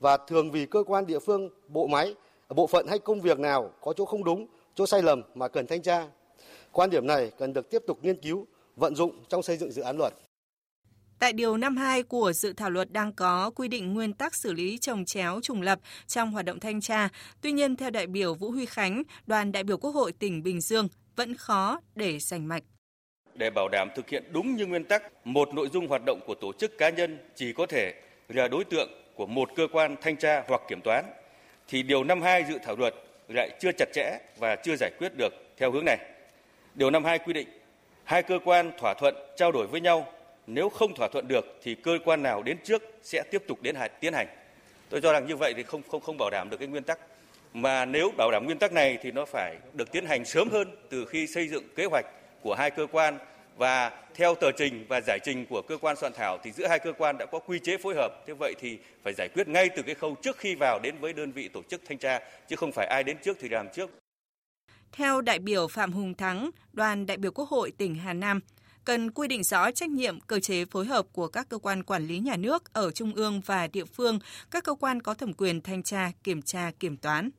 và 0.00 0.16
thường 0.16 0.50
vì 0.50 0.66
cơ 0.66 0.84
quan 0.86 1.06
địa 1.06 1.18
phương, 1.18 1.48
bộ 1.68 1.86
máy, 1.86 2.14
bộ 2.48 2.66
phận 2.66 2.86
hay 2.86 2.98
công 2.98 3.20
việc 3.20 3.38
nào 3.38 3.70
có 3.80 3.92
chỗ 3.92 4.04
không 4.04 4.24
đúng, 4.24 4.46
chỗ 4.74 4.86
sai 4.86 5.02
lầm 5.02 5.22
mà 5.34 5.48
cần 5.48 5.66
thanh 5.66 5.82
tra. 5.82 6.08
Quan 6.72 6.90
điểm 6.90 7.06
này 7.06 7.30
cần 7.38 7.52
được 7.52 7.70
tiếp 7.70 7.82
tục 7.86 7.98
nghiên 8.02 8.20
cứu, 8.20 8.46
vận 8.76 8.94
dụng 8.94 9.24
trong 9.28 9.42
xây 9.42 9.56
dựng 9.56 9.72
dự 9.72 9.82
án 9.82 9.98
luật. 9.98 10.14
Tại 11.22 11.32
Điều 11.32 11.56
52 11.56 12.02
của 12.02 12.32
dự 12.32 12.52
thảo 12.52 12.70
luật 12.70 12.92
đang 12.92 13.12
có 13.12 13.50
quy 13.54 13.68
định 13.68 13.94
nguyên 13.94 14.12
tắc 14.12 14.34
xử 14.34 14.52
lý 14.52 14.78
trồng 14.78 15.04
chéo 15.04 15.40
trùng 15.42 15.62
lập 15.62 15.78
trong 16.06 16.32
hoạt 16.32 16.44
động 16.44 16.60
thanh 16.60 16.80
tra. 16.80 17.08
Tuy 17.40 17.52
nhiên, 17.52 17.76
theo 17.76 17.90
đại 17.90 18.06
biểu 18.06 18.34
Vũ 18.34 18.50
Huy 18.50 18.66
Khánh, 18.66 19.02
đoàn 19.26 19.52
đại 19.52 19.64
biểu 19.64 19.76
Quốc 19.76 19.90
hội 19.90 20.12
tỉnh 20.12 20.42
Bình 20.42 20.60
Dương 20.60 20.88
vẫn 21.16 21.34
khó 21.34 21.80
để 21.94 22.18
giành 22.18 22.48
mạch. 22.48 22.62
Để 23.34 23.50
bảo 23.50 23.68
đảm 23.72 23.88
thực 23.96 24.08
hiện 24.08 24.24
đúng 24.32 24.56
như 24.56 24.66
nguyên 24.66 24.84
tắc, 24.84 25.26
một 25.26 25.54
nội 25.54 25.68
dung 25.72 25.88
hoạt 25.88 26.02
động 26.06 26.20
của 26.26 26.34
tổ 26.34 26.52
chức 26.52 26.78
cá 26.78 26.90
nhân 26.90 27.18
chỉ 27.34 27.52
có 27.52 27.66
thể 27.66 27.94
là 28.28 28.48
đối 28.48 28.64
tượng 28.64 28.90
của 29.16 29.26
một 29.26 29.48
cơ 29.56 29.66
quan 29.72 29.96
thanh 30.02 30.16
tra 30.16 30.44
hoặc 30.48 30.60
kiểm 30.68 30.80
toán, 30.80 31.04
thì 31.68 31.82
Điều 31.82 32.04
52 32.04 32.44
dự 32.48 32.58
thảo 32.64 32.76
luật 32.76 32.94
lại 33.28 33.50
chưa 33.60 33.70
chặt 33.78 33.88
chẽ 33.94 34.18
và 34.38 34.56
chưa 34.56 34.76
giải 34.76 34.90
quyết 34.98 35.12
được 35.18 35.32
theo 35.56 35.72
hướng 35.72 35.84
này. 35.84 35.98
Điều 36.74 36.90
52 36.90 37.18
quy 37.18 37.32
định, 37.32 37.48
hai 38.04 38.22
cơ 38.22 38.38
quan 38.44 38.70
thỏa 38.78 38.94
thuận 38.94 39.14
trao 39.36 39.52
đổi 39.52 39.66
với 39.66 39.80
nhau 39.80 40.12
nếu 40.46 40.68
không 40.68 40.94
thỏa 40.94 41.08
thuận 41.12 41.28
được 41.28 41.58
thì 41.62 41.74
cơ 41.74 41.98
quan 42.04 42.22
nào 42.22 42.42
đến 42.42 42.58
trước 42.64 42.82
sẽ 43.02 43.22
tiếp 43.30 43.42
tục 43.48 43.62
đến 43.62 43.76
tiến 44.00 44.12
hành. 44.14 44.26
Tôi 44.88 45.00
cho 45.00 45.12
rằng 45.12 45.26
như 45.26 45.36
vậy 45.36 45.54
thì 45.56 45.62
không 45.62 45.82
không 45.90 46.00
không 46.00 46.16
bảo 46.18 46.30
đảm 46.30 46.50
được 46.50 46.56
cái 46.56 46.68
nguyên 46.68 46.82
tắc. 46.82 46.98
Mà 47.54 47.84
nếu 47.84 48.10
bảo 48.16 48.30
đảm 48.30 48.44
nguyên 48.44 48.58
tắc 48.58 48.72
này 48.72 48.98
thì 49.02 49.10
nó 49.10 49.24
phải 49.24 49.56
được 49.72 49.92
tiến 49.92 50.06
hành 50.06 50.24
sớm 50.24 50.50
hơn 50.50 50.76
từ 50.90 51.04
khi 51.04 51.26
xây 51.26 51.48
dựng 51.48 51.64
kế 51.76 51.84
hoạch 51.84 52.06
của 52.42 52.54
hai 52.54 52.70
cơ 52.70 52.86
quan 52.92 53.18
và 53.56 53.90
theo 54.14 54.34
tờ 54.34 54.52
trình 54.52 54.86
và 54.88 55.00
giải 55.06 55.18
trình 55.24 55.46
của 55.46 55.62
cơ 55.62 55.76
quan 55.76 55.96
soạn 55.96 56.12
thảo 56.12 56.38
thì 56.42 56.52
giữa 56.52 56.66
hai 56.68 56.78
cơ 56.78 56.92
quan 56.92 57.16
đã 57.18 57.26
có 57.26 57.38
quy 57.38 57.58
chế 57.58 57.76
phối 57.76 57.94
hợp. 57.94 58.12
Thế 58.26 58.34
vậy 58.38 58.54
thì 58.60 58.78
phải 59.02 59.12
giải 59.16 59.28
quyết 59.34 59.48
ngay 59.48 59.68
từ 59.76 59.82
cái 59.82 59.94
khâu 59.94 60.16
trước 60.22 60.38
khi 60.38 60.54
vào 60.54 60.78
đến 60.82 60.94
với 61.00 61.12
đơn 61.12 61.32
vị 61.32 61.48
tổ 61.48 61.62
chức 61.70 61.82
thanh 61.88 61.98
tra 61.98 62.20
chứ 62.48 62.56
không 62.56 62.72
phải 62.72 62.86
ai 62.86 63.04
đến 63.04 63.16
trước 63.22 63.36
thì 63.40 63.48
làm 63.48 63.68
trước. 63.74 63.90
Theo 64.92 65.20
đại 65.20 65.38
biểu 65.38 65.68
Phạm 65.68 65.92
Hùng 65.92 66.14
Thắng, 66.14 66.50
đoàn 66.72 67.06
đại 67.06 67.16
biểu 67.16 67.30
Quốc 67.30 67.48
hội 67.48 67.72
tỉnh 67.78 67.94
Hà 67.94 68.12
Nam, 68.12 68.40
cần 68.84 69.10
quy 69.10 69.28
định 69.28 69.42
rõ 69.42 69.70
trách 69.70 69.90
nhiệm, 69.90 70.20
cơ 70.20 70.40
chế 70.40 70.64
phối 70.64 70.84
hợp 70.84 71.06
của 71.12 71.28
các 71.28 71.46
cơ 71.48 71.58
quan 71.58 71.82
quản 71.82 72.06
lý 72.06 72.18
nhà 72.18 72.36
nước 72.36 72.72
ở 72.72 72.90
trung 72.90 73.12
ương 73.14 73.40
và 73.46 73.66
địa 73.66 73.84
phương, 73.84 74.18
các 74.50 74.64
cơ 74.64 74.74
quan 74.74 75.02
có 75.02 75.14
thẩm 75.14 75.32
quyền 75.32 75.60
thanh 75.60 75.82
tra, 75.82 76.10
kiểm 76.24 76.42
tra, 76.42 76.70
kiểm 76.80 76.96
toán. 76.96 77.30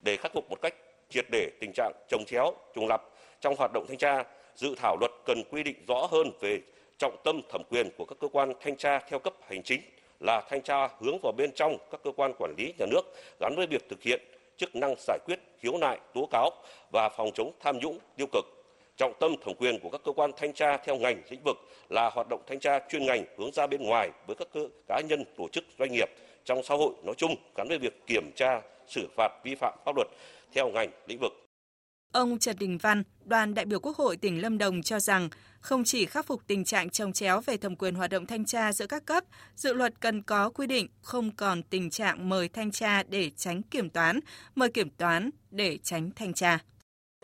Để 0.00 0.16
khắc 0.16 0.32
phục 0.34 0.50
một 0.50 0.56
cách 0.62 0.74
triệt 1.10 1.26
để 1.32 1.50
tình 1.60 1.72
trạng 1.74 1.92
trồng 2.08 2.24
chéo, 2.26 2.52
trùng 2.74 2.88
lập 2.88 3.02
trong 3.40 3.54
hoạt 3.58 3.70
động 3.74 3.84
thanh 3.88 3.98
tra, 3.98 4.24
dự 4.56 4.74
thảo 4.76 4.96
luật 5.00 5.10
cần 5.26 5.42
quy 5.50 5.62
định 5.62 5.84
rõ 5.88 6.08
hơn 6.10 6.30
về 6.40 6.60
trọng 6.98 7.16
tâm 7.24 7.40
thẩm 7.50 7.62
quyền 7.70 7.90
của 7.98 8.04
các 8.04 8.18
cơ 8.20 8.28
quan 8.32 8.52
thanh 8.60 8.76
tra 8.76 8.98
theo 9.08 9.18
cấp 9.18 9.34
hành 9.48 9.62
chính 9.62 9.80
là 10.20 10.42
thanh 10.50 10.62
tra 10.62 10.88
hướng 11.00 11.18
vào 11.22 11.32
bên 11.36 11.50
trong 11.54 11.76
các 11.90 12.00
cơ 12.04 12.10
quan 12.16 12.32
quản 12.38 12.54
lý 12.58 12.74
nhà 12.78 12.86
nước 12.90 13.02
gắn 13.40 13.54
với 13.56 13.66
việc 13.66 13.88
thực 13.90 14.02
hiện 14.02 14.20
chức 14.56 14.76
năng 14.76 14.94
giải 14.98 15.18
quyết 15.24 15.38
khiếu 15.60 15.76
nại, 15.78 15.98
tố 16.14 16.28
cáo 16.30 16.50
và 16.92 17.08
phòng 17.16 17.30
chống 17.34 17.52
tham 17.60 17.78
nhũng 17.78 17.98
tiêu 18.16 18.26
cực 18.32 18.44
Trọng 18.96 19.12
tâm 19.20 19.34
thẩm 19.44 19.54
quyền 19.54 19.80
của 19.80 19.90
các 19.90 20.00
cơ 20.04 20.12
quan 20.12 20.30
thanh 20.36 20.52
tra 20.52 20.76
theo 20.76 20.96
ngành 20.96 21.22
lĩnh 21.30 21.42
vực 21.44 21.56
là 21.90 22.10
hoạt 22.14 22.26
động 22.30 22.42
thanh 22.46 22.60
tra 22.60 22.78
chuyên 22.88 23.06
ngành 23.06 23.24
hướng 23.38 23.52
ra 23.52 23.66
bên 23.66 23.82
ngoài 23.82 24.10
với 24.26 24.36
các 24.36 24.48
cá 24.88 25.00
nhân, 25.08 25.24
tổ 25.36 25.48
chức, 25.52 25.64
doanh 25.78 25.92
nghiệp 25.92 26.08
trong 26.44 26.62
xã 26.62 26.74
hội 26.74 26.94
nói 27.04 27.14
chung 27.18 27.34
gắn 27.56 27.68
với 27.68 27.78
việc 27.78 28.06
kiểm 28.06 28.30
tra, 28.36 28.60
xử 28.88 29.08
phạt 29.16 29.28
vi 29.44 29.54
phạm 29.54 29.74
pháp 29.84 29.96
luật 29.96 30.08
theo 30.52 30.68
ngành 30.68 30.90
lĩnh 31.06 31.18
vực. 31.20 31.32
Ông 32.12 32.38
Trần 32.38 32.56
Đình 32.58 32.78
Văn, 32.78 33.02
đoàn 33.24 33.54
đại 33.54 33.64
biểu 33.64 33.80
Quốc 33.80 33.96
hội 33.96 34.16
tỉnh 34.16 34.42
Lâm 34.42 34.58
Đồng 34.58 34.82
cho 34.82 35.00
rằng 35.00 35.28
không 35.60 35.84
chỉ 35.84 36.06
khắc 36.06 36.26
phục 36.26 36.40
tình 36.46 36.64
trạng 36.64 36.90
trồng 36.90 37.12
chéo 37.12 37.40
về 37.40 37.56
thẩm 37.56 37.76
quyền 37.76 37.94
hoạt 37.94 38.10
động 38.10 38.26
thanh 38.26 38.44
tra 38.44 38.72
giữa 38.72 38.86
các 38.86 39.06
cấp, 39.06 39.24
dự 39.54 39.72
luật 39.72 40.00
cần 40.00 40.22
có 40.22 40.50
quy 40.50 40.66
định 40.66 40.88
không 41.02 41.30
còn 41.36 41.62
tình 41.62 41.90
trạng 41.90 42.28
mời 42.28 42.48
thanh 42.48 42.70
tra 42.70 43.02
để 43.02 43.30
tránh 43.36 43.62
kiểm 43.62 43.90
toán, 43.90 44.20
mời 44.54 44.68
kiểm 44.70 44.90
toán 44.90 45.30
để 45.50 45.78
tránh 45.82 46.10
thanh 46.16 46.34
tra 46.34 46.58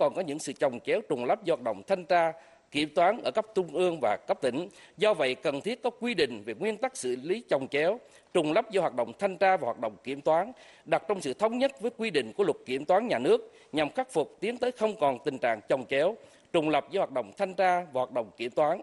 còn 0.01 0.15
có 0.15 0.23
những 0.23 0.39
sự 0.39 0.53
chồng 0.53 0.81
chéo 0.81 1.01
trùng 1.09 1.25
lắp 1.25 1.45
do 1.45 1.55
hoạt 1.55 1.65
động 1.65 1.83
thanh 1.87 2.05
tra 2.05 2.33
kiểm 2.71 2.89
toán 2.95 3.23
ở 3.25 3.31
cấp 3.31 3.47
trung 3.55 3.69
ương 3.75 3.99
và 4.03 4.17
cấp 4.27 4.39
tỉnh. 4.41 4.69
Do 4.97 5.15
vậy, 5.15 5.35
cần 5.35 5.61
thiết 5.61 5.83
có 5.83 5.91
quy 5.91 6.15
định 6.15 6.43
về 6.45 6.55
nguyên 6.55 6.77
tắc 6.77 6.97
xử 6.97 7.17
lý 7.23 7.43
chồng 7.49 7.69
chéo, 7.69 8.01
trùng 8.35 8.53
lắp 8.53 8.71
do 8.71 8.81
hoạt 8.81 8.95
động 8.95 9.13
thanh 9.19 9.37
tra 9.37 9.57
và 9.57 9.65
hoạt 9.65 9.79
động 9.79 9.97
kiểm 10.05 10.21
toán, 10.21 10.53
đặt 10.85 11.03
trong 11.09 11.21
sự 11.21 11.35
thống 11.35 11.59
nhất 11.59 11.81
với 11.81 11.91
quy 11.97 12.11
định 12.11 12.33
của 12.33 12.45
luật 12.45 12.57
kiểm 12.67 12.85
toán 12.85 13.09
nhà 13.09 13.19
nước 13.19 13.53
nhằm 13.73 13.91
khắc 13.91 14.13
phục 14.13 14.37
tiến 14.41 14.57
tới 14.57 14.73
không 14.73 14.97
còn 15.01 15.19
tình 15.25 15.39
trạng 15.39 15.61
chồng 15.69 15.85
chéo, 15.89 16.17
trùng 16.53 16.69
lập 16.69 16.87
do 16.91 17.01
hoạt 17.01 17.13
động 17.13 17.33
thanh 17.37 17.55
tra 17.55 17.81
và 17.81 17.89
hoạt 17.93 18.13
động 18.13 18.31
kiểm 18.37 18.51
toán. 18.51 18.81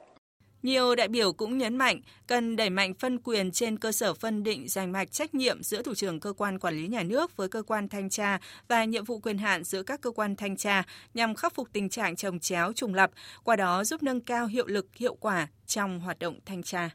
Nhiều 0.68 0.96
đại 0.96 1.08
biểu 1.08 1.34
cũng 1.34 1.58
nhấn 1.58 1.78
mạnh 1.78 2.02
cần 2.28 2.56
đẩy 2.56 2.69
mạnh 2.69 2.94
phân 2.94 3.19
quyền 3.24 3.52
trên 3.52 3.80
cơ 3.80 3.92
sở 3.92 4.14
phân 4.14 4.44
định 4.44 4.68
rành 4.68 4.92
mạch 4.92 5.12
trách 5.12 5.36
nhiệm 5.36 5.64
giữa 5.64 5.81
thủ 5.81 5.96
trưởng 5.96 6.19
cơ 6.19 6.34
quan 6.34 6.60
quản 6.60 6.78
lý 6.78 6.88
nhà 6.88 7.04
nước 7.04 7.38
với 7.38 7.50
cơ 7.50 7.62
quan 7.62 7.90
thanh 7.90 8.09
tra 8.09 8.40
và 8.68 8.86
nhiệm 8.86 9.06
vụ 9.06 9.19
quyền 9.19 9.38
hạn 9.38 9.64
giữa 9.64 9.83
các 9.83 10.02
cơ 10.02 10.12
quan 10.12 10.36
thanh 10.36 10.57
tra 10.57 10.83
nhằm 11.14 11.36
khắc 11.36 11.56
phục 11.56 11.68
tình 11.74 11.90
trạng 11.90 12.16
trồng 12.16 12.40
chéo 12.40 12.74
trùng 12.74 12.94
lập, 12.94 13.12
qua 13.44 13.56
đó 13.56 13.83
giúp 13.83 14.04
nâng 14.04 14.21
cao 14.21 14.47
hiệu 14.47 14.68
lực 14.68 14.88
hiệu 14.95 15.16
quả 15.16 15.47
trong 15.66 16.00
hoạt 16.00 16.19
động 16.19 16.40
thanh 16.45 16.64
tra. 16.64 16.90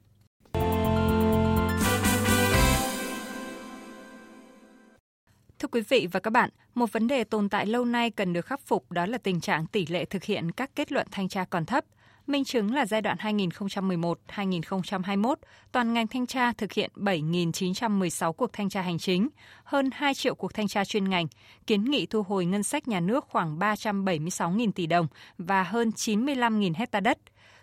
Thưa 5.58 5.68
quý 5.70 5.80
vị 5.88 6.08
và 6.12 6.20
các 6.20 6.30
bạn, 6.30 6.50
một 6.74 6.92
vấn 6.92 7.06
đề 7.06 7.24
tồn 7.24 7.48
tại 7.48 7.66
lâu 7.66 7.84
nay 7.84 8.10
cần 8.10 8.32
được 8.32 8.46
khắc 8.46 8.60
phục 8.60 8.92
đó 8.92 9.06
là 9.06 9.18
tình 9.18 9.40
trạng 9.40 9.66
tỷ 9.66 9.86
lệ 9.86 10.04
thực 10.04 10.24
hiện 10.24 10.52
các 10.52 10.70
kết 10.74 10.92
luận 10.92 11.06
thanh 11.10 11.28
tra 11.28 11.44
còn 11.44 11.64
thấp– 11.64 11.84
Minh 12.26 12.44
chứng 12.44 12.74
là 12.74 12.86
giai 12.86 13.02
đoạn 13.02 13.18
2011-2021, 13.18 15.34
toàn 15.72 15.92
ngành 15.92 16.06
thanh 16.06 16.26
tra 16.26 16.52
thực 16.52 16.72
hiện 16.72 16.90
7.916 16.96 18.32
cuộc 18.32 18.52
thanh 18.52 18.68
tra 18.68 18.82
hành 18.82 18.98
chính, 18.98 19.28
hơn 19.64 19.90
2 19.92 20.14
triệu 20.14 20.34
cuộc 20.34 20.54
thanh 20.54 20.68
tra 20.68 20.84
chuyên 20.84 21.08
ngành, 21.08 21.26
kiến 21.66 21.84
nghị 21.84 22.06
thu 22.06 22.22
hồi 22.22 22.44
ngân 22.44 22.62
sách 22.62 22.88
nhà 22.88 23.00
nước 23.00 23.24
khoảng 23.28 23.58
376.000 23.58 24.72
tỷ 24.72 24.86
đồng 24.86 25.06
và 25.38 25.62
hơn 25.62 25.90
95.000 25.90 26.72
hecta 26.76 27.00
đất. 27.00 27.18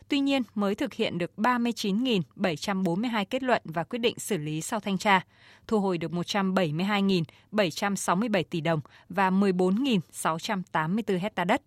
Tuy 0.08 0.20
nhiên, 0.20 0.42
mới 0.56 0.76
thực 0.76 0.94
hiện 0.94 1.18
được 1.18 1.32
39.742 1.38 3.26
kết 3.30 3.44
luận 3.44 3.62
và 3.66 3.84
quyết 3.84 4.00
định 4.00 4.20
xử 4.20 4.38
lý 4.38 4.62
sau 4.62 4.80
thanh 4.80 4.98
tra, 4.98 5.22
thu 5.68 5.80
hồi 5.80 5.98
được 5.98 6.12
172.767 6.12 8.44
tỷ 8.50 8.62
đồng 8.62 8.80
và 9.10 9.30
14.684 9.30 11.20
hecta 11.20 11.44
đất. 11.44 11.62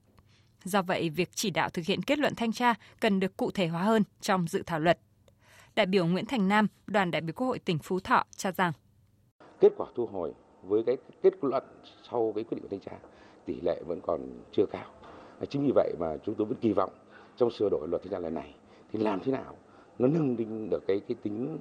Do 0.65 0.83
vậy, 0.83 1.11
việc 1.11 1.29
chỉ 1.35 1.51
đạo 1.51 1.71
thực 1.71 1.85
hiện 1.85 2.03
kết 2.03 2.19
luận 2.19 2.35
thanh 2.35 2.53
tra 2.53 2.75
cần 3.01 3.21
được 3.21 3.37
cụ 3.37 3.51
thể 3.51 3.67
hóa 3.67 3.83
hơn 3.83 4.03
trong 4.21 4.47
dự 4.49 4.63
thảo 4.67 4.81
luật. 4.81 4.99
Đại 5.75 5.87
biểu 5.87 6.07
Nguyễn 6.07 6.27
Thành 6.27 6.49
Nam, 6.49 6.67
đoàn 6.87 7.11
đại 7.11 7.21
biểu 7.21 7.33
Quốc 7.33 7.47
hội 7.47 7.59
tỉnh 7.59 7.79
Phú 7.79 8.01
Thọ 8.01 8.25
cho 8.37 8.53
rằng 8.53 8.73
kết 9.61 9.73
quả 9.77 9.87
thu 9.95 10.07
hồi 10.07 10.33
với 10.63 10.83
cái 10.87 10.97
kết 11.23 11.35
luận 11.43 11.65
sau 12.11 12.33
cái 12.35 12.45
quyết 12.45 12.57
định 12.57 12.63
của 12.63 12.69
thanh 12.71 12.81
tra 12.81 12.93
tỷ 13.45 13.61
lệ 13.61 13.83
vẫn 13.87 14.01
còn 14.01 14.21
chưa 14.53 14.67
cao. 14.67 14.85
À, 15.41 15.45
chính 15.51 15.67
vì 15.67 15.73
vậy 15.75 15.95
mà 15.99 16.17
chúng 16.27 16.35
tôi 16.35 16.47
vẫn 16.47 16.59
kỳ 16.61 16.73
vọng 16.73 16.91
trong 17.37 17.51
sửa 17.51 17.69
đổi 17.71 17.89
luật 17.89 18.03
thanh 18.03 18.11
tra 18.11 18.19
lần 18.19 18.35
này 18.35 18.55
thì 18.93 18.99
làm 18.99 19.21
thế 19.25 19.33
nào 19.33 19.57
nó 19.99 20.09
nâng 20.09 20.37
lên 20.39 20.71
được 20.71 20.83
cái 20.87 21.01
cái 21.09 21.17
tính 21.23 21.59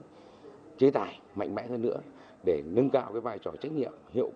chế 0.77 0.91
tài 0.91 1.19
mạnh 1.35 1.55
mẽ 1.55 1.67
hơn 1.67 1.81
nữa 1.81 1.99
để 2.45 2.63
nâng 2.65 2.89
cao 2.89 3.09
cái 3.13 3.21
vai 3.21 3.39
trò 3.39 3.51
trách 3.61 3.71
nhiệm 3.71 3.93
hiệu 4.13 4.31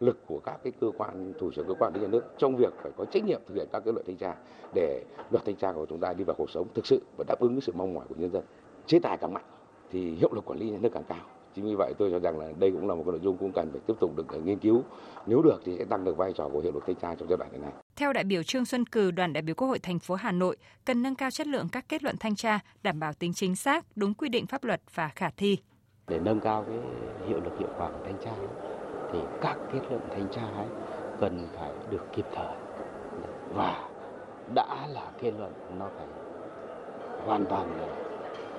lực 0.00 0.26
của 0.26 0.38
các 0.38 0.60
cái 0.64 0.72
cơ 0.80 0.90
quan 0.98 1.32
thủ 1.38 1.50
trưởng 1.50 1.68
cơ 1.68 1.74
quan 1.78 1.92
nhà 2.00 2.08
nước 2.08 2.24
trong 2.38 2.56
việc 2.56 2.72
phải 2.82 2.92
có 2.96 3.04
trách 3.04 3.24
nhiệm 3.24 3.40
thực 3.46 3.54
hiện 3.54 3.68
các 3.72 3.82
cái 3.84 3.92
luật 3.94 4.06
thanh 4.06 4.16
tra 4.16 4.34
để 4.74 5.04
luật 5.30 5.44
thanh 5.44 5.56
tra 5.56 5.72
của 5.72 5.86
chúng 5.86 6.00
ta 6.00 6.12
đi 6.12 6.24
vào 6.24 6.34
cuộc 6.38 6.50
sống 6.50 6.68
thực 6.74 6.86
sự 6.86 7.02
và 7.18 7.24
đáp 7.28 7.40
ứng 7.40 7.60
sự 7.60 7.72
mong 7.76 7.94
mỏi 7.94 8.04
của 8.08 8.14
nhân 8.18 8.30
dân 8.32 8.44
chế 8.86 8.98
tài 8.98 9.16
càng 9.16 9.32
mạnh 9.32 9.44
thì 9.90 10.14
hiệu 10.14 10.30
lực 10.32 10.44
quản 10.44 10.58
lý 10.58 10.70
nhà 10.70 10.78
nước 10.80 10.90
càng 10.92 11.04
cao 11.08 11.26
Chính 11.54 11.64
vì 11.64 11.74
vậy 11.74 11.94
tôi 11.98 12.10
cho 12.10 12.18
rằng 12.18 12.38
là 12.38 12.52
đây 12.58 12.70
cũng 12.70 12.88
là 12.88 12.94
một 12.94 13.02
cái 13.06 13.12
nội 13.12 13.20
dung 13.22 13.36
cũng 13.36 13.52
cần 13.52 13.70
phải 13.72 13.80
tiếp 13.86 13.94
tục 14.00 14.16
được 14.16 14.44
nghiên 14.44 14.58
cứu. 14.58 14.82
Nếu 15.26 15.42
được 15.42 15.62
thì 15.64 15.76
sẽ 15.78 15.84
tăng 15.84 16.04
được 16.04 16.16
vai 16.16 16.32
trò 16.32 16.48
của 16.48 16.60
hiệu 16.60 16.72
lực 16.72 16.82
thanh 16.86 16.96
tra 16.96 17.14
trong 17.14 17.28
giai 17.28 17.36
đoạn 17.36 17.62
này. 17.62 17.72
Theo 17.96 18.12
đại 18.12 18.24
biểu 18.24 18.42
Trương 18.42 18.64
Xuân 18.64 18.86
Cừ, 18.86 19.10
đoàn 19.10 19.32
đại 19.32 19.42
biểu 19.42 19.54
Quốc 19.54 19.68
hội 19.68 19.78
thành 19.78 19.98
phố 19.98 20.14
Hà 20.14 20.32
Nội, 20.32 20.56
cần 20.84 21.02
nâng 21.02 21.14
cao 21.14 21.30
chất 21.30 21.46
lượng 21.46 21.68
các 21.72 21.84
kết 21.88 22.02
luận 22.02 22.16
thanh 22.20 22.36
tra, 22.36 22.60
đảm 22.82 23.00
bảo 23.00 23.12
tính 23.12 23.32
chính 23.34 23.56
xác, 23.56 23.84
đúng 23.96 24.14
quy 24.14 24.28
định 24.28 24.46
pháp 24.46 24.64
luật 24.64 24.80
và 24.94 25.08
khả 25.08 25.30
thi. 25.36 25.58
Để 26.08 26.18
nâng 26.18 26.40
cao 26.40 26.64
cái 26.68 26.78
hiệu 27.28 27.40
lực 27.40 27.58
hiệu 27.58 27.68
quả 27.78 27.90
của 27.90 28.04
thanh 28.04 28.18
tra 28.24 28.32
thì 29.14 29.20
các 29.40 29.56
kết 29.72 29.80
luận 29.90 30.00
thanh 30.10 30.28
tra 30.28 30.42
ấy 30.42 30.66
cần 31.20 31.46
phải 31.56 31.70
được 31.90 32.02
kịp 32.12 32.26
thời 32.34 32.54
và 33.54 33.88
đã 34.54 34.86
là 34.92 35.06
kết 35.20 35.32
luận 35.38 35.52
nó 35.78 35.86
phải 35.96 36.06
hoàn 37.26 37.44
toàn 37.44 37.80
là 37.80 37.86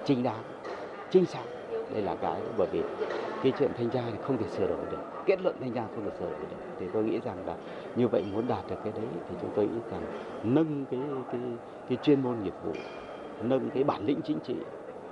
chính 0.06 0.24
đáng, 0.24 0.44
chính 1.10 1.26
xác. 1.26 1.44
Đây 1.94 2.02
là 2.02 2.16
cái 2.16 2.42
bởi 2.58 2.68
vì 2.72 2.82
cái 3.44 3.54
chuyện 3.60 3.72
thanh 3.78 3.90
tra 3.90 4.02
thì 4.12 4.18
không 4.22 4.38
thể 4.38 4.48
sửa 4.50 4.68
đổi 4.68 4.86
được, 4.92 5.04
kết 5.26 5.42
luận 5.42 5.56
thanh 5.60 5.74
tra 5.74 5.84
không 5.96 6.06
thể 6.06 6.12
sửa 6.20 6.30
đổi 6.30 6.40
được. 6.40 6.58
Thì 6.80 6.86
tôi 6.94 7.04
nghĩ 7.04 7.20
rằng 7.26 7.38
là 7.46 7.56
như 7.96 8.08
vậy 8.08 8.24
muốn 8.34 8.48
đạt 8.48 8.68
được 8.70 8.76
cái 8.84 8.94
đấy 8.96 9.06
thì 9.30 9.36
chúng 9.42 9.52
tôi 9.56 9.66
nghĩ 9.66 9.80
rằng 9.92 10.02
nâng 10.44 10.86
cái 10.92 11.00
cái 11.32 11.42
cái 11.90 11.98
chuyên 12.02 12.22
môn 12.22 12.44
nghiệp 12.44 12.54
vụ, 12.64 12.74
nâng 13.42 13.70
cái 13.70 13.84
bản 13.84 14.06
lĩnh 14.06 14.22
chính 14.22 14.40
trị 14.40 14.56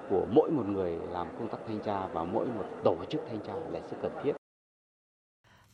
của 0.09 0.25
mỗi 0.31 0.51
một 0.51 0.65
người 0.65 0.97
làm 1.11 1.27
công 1.39 1.47
tác 1.47 1.57
thanh 1.67 1.79
tra 1.79 2.07
và 2.13 2.23
mỗi 2.23 2.45
một 2.45 2.65
tổ 2.83 2.95
chức 3.09 3.21
thanh 3.29 3.39
tra 3.39 3.53
là 3.53 3.79
rất 3.91 3.97
cần 4.01 4.11
thiết. 4.23 4.42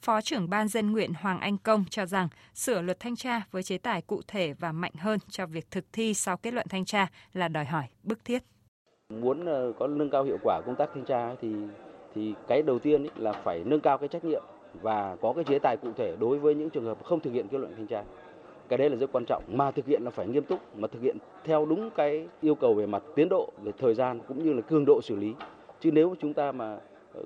Phó 0.10 0.22
trưởng 0.22 0.50
Ban 0.50 0.68
dân 0.68 0.92
nguyện 0.92 1.14
Hoàng 1.22 1.40
Anh 1.40 1.58
Công 1.58 1.86
cho 1.90 2.06
rằng 2.06 2.28
sửa 2.54 2.82
luật 2.82 3.00
thanh 3.00 3.16
tra 3.16 3.42
với 3.52 3.64
chế 3.64 3.78
tài 3.78 4.02
cụ 4.02 4.22
thể 4.28 4.54
và 4.54 4.72
mạnh 4.72 4.92
hơn 4.98 5.20
cho 5.30 5.46
việc 5.46 5.72
thực 5.72 5.86
thi 5.94 6.14
sau 6.14 6.38
kết 6.38 6.54
luận 6.54 6.66
thanh 6.70 6.86
tra 6.86 7.08
là 7.34 7.48
đòi 7.48 7.66
hỏi 7.66 7.84
bức 8.04 8.26
thiết. 8.26 8.44
Muốn 9.10 9.46
ờ, 9.46 9.74
có 9.80 9.88
nâng 9.88 10.10
cao 10.10 10.24
hiệu 10.24 10.38
quả 10.44 10.62
công 10.66 10.76
tác 10.76 10.90
thanh 10.94 11.06
tra 11.06 11.36
thì 11.42 11.50
thì 12.16 12.34
cái 12.48 12.62
đầu 12.62 12.80
tiên 12.80 13.08
là 13.16 13.32
phải 13.32 13.64
nâng 13.66 13.80
cao 13.80 13.98
cái 13.98 14.08
trách 14.08 14.26
nhiệm 14.26 14.44
và 14.82 15.16
có 15.22 15.34
cái 15.34 15.44
chế 15.44 15.60
tài 15.60 15.78
cụ 15.78 15.90
thể 15.98 16.16
đối 16.20 16.40
với 16.40 16.56
những 16.56 16.70
trường 16.70 16.86
hợp 16.86 17.04
không 17.04 17.20
thực 17.20 17.34
hiện 17.34 17.48
kết 17.48 17.58
luận 17.58 17.74
thanh 17.76 17.88
tra. 17.88 18.04
Cái 18.70 18.78
đấy 18.78 18.90
là 18.90 18.96
rất 18.96 19.12
quan 19.12 19.26
trọng 19.26 19.44
mà 19.48 19.72
thực 19.72 19.86
hiện 19.86 20.02
là 20.04 20.12
phải 20.12 20.28
nghiêm 20.28 20.44
túc 20.44 20.78
mà 20.78 20.88
thực 20.88 21.02
hiện 21.02 21.18
theo 21.46 21.66
đúng 21.66 21.90
cái 21.90 22.28
yêu 22.42 22.56
cầu 22.56 22.74
về 22.74 22.86
mặt 22.86 23.04
tiến 23.16 23.30
độ, 23.30 23.52
về 23.64 23.72
thời 23.80 23.94
gian 23.94 24.20
cũng 24.28 24.44
như 24.44 24.54
là 24.54 24.62
cường 24.62 24.86
độ 24.86 25.02
xử 25.04 25.16
lý. 25.16 25.34
Chứ 25.80 25.92
nếu 25.92 26.16
chúng 26.22 26.34
ta 26.34 26.52
mà 26.52 26.78
ờ, 27.14 27.22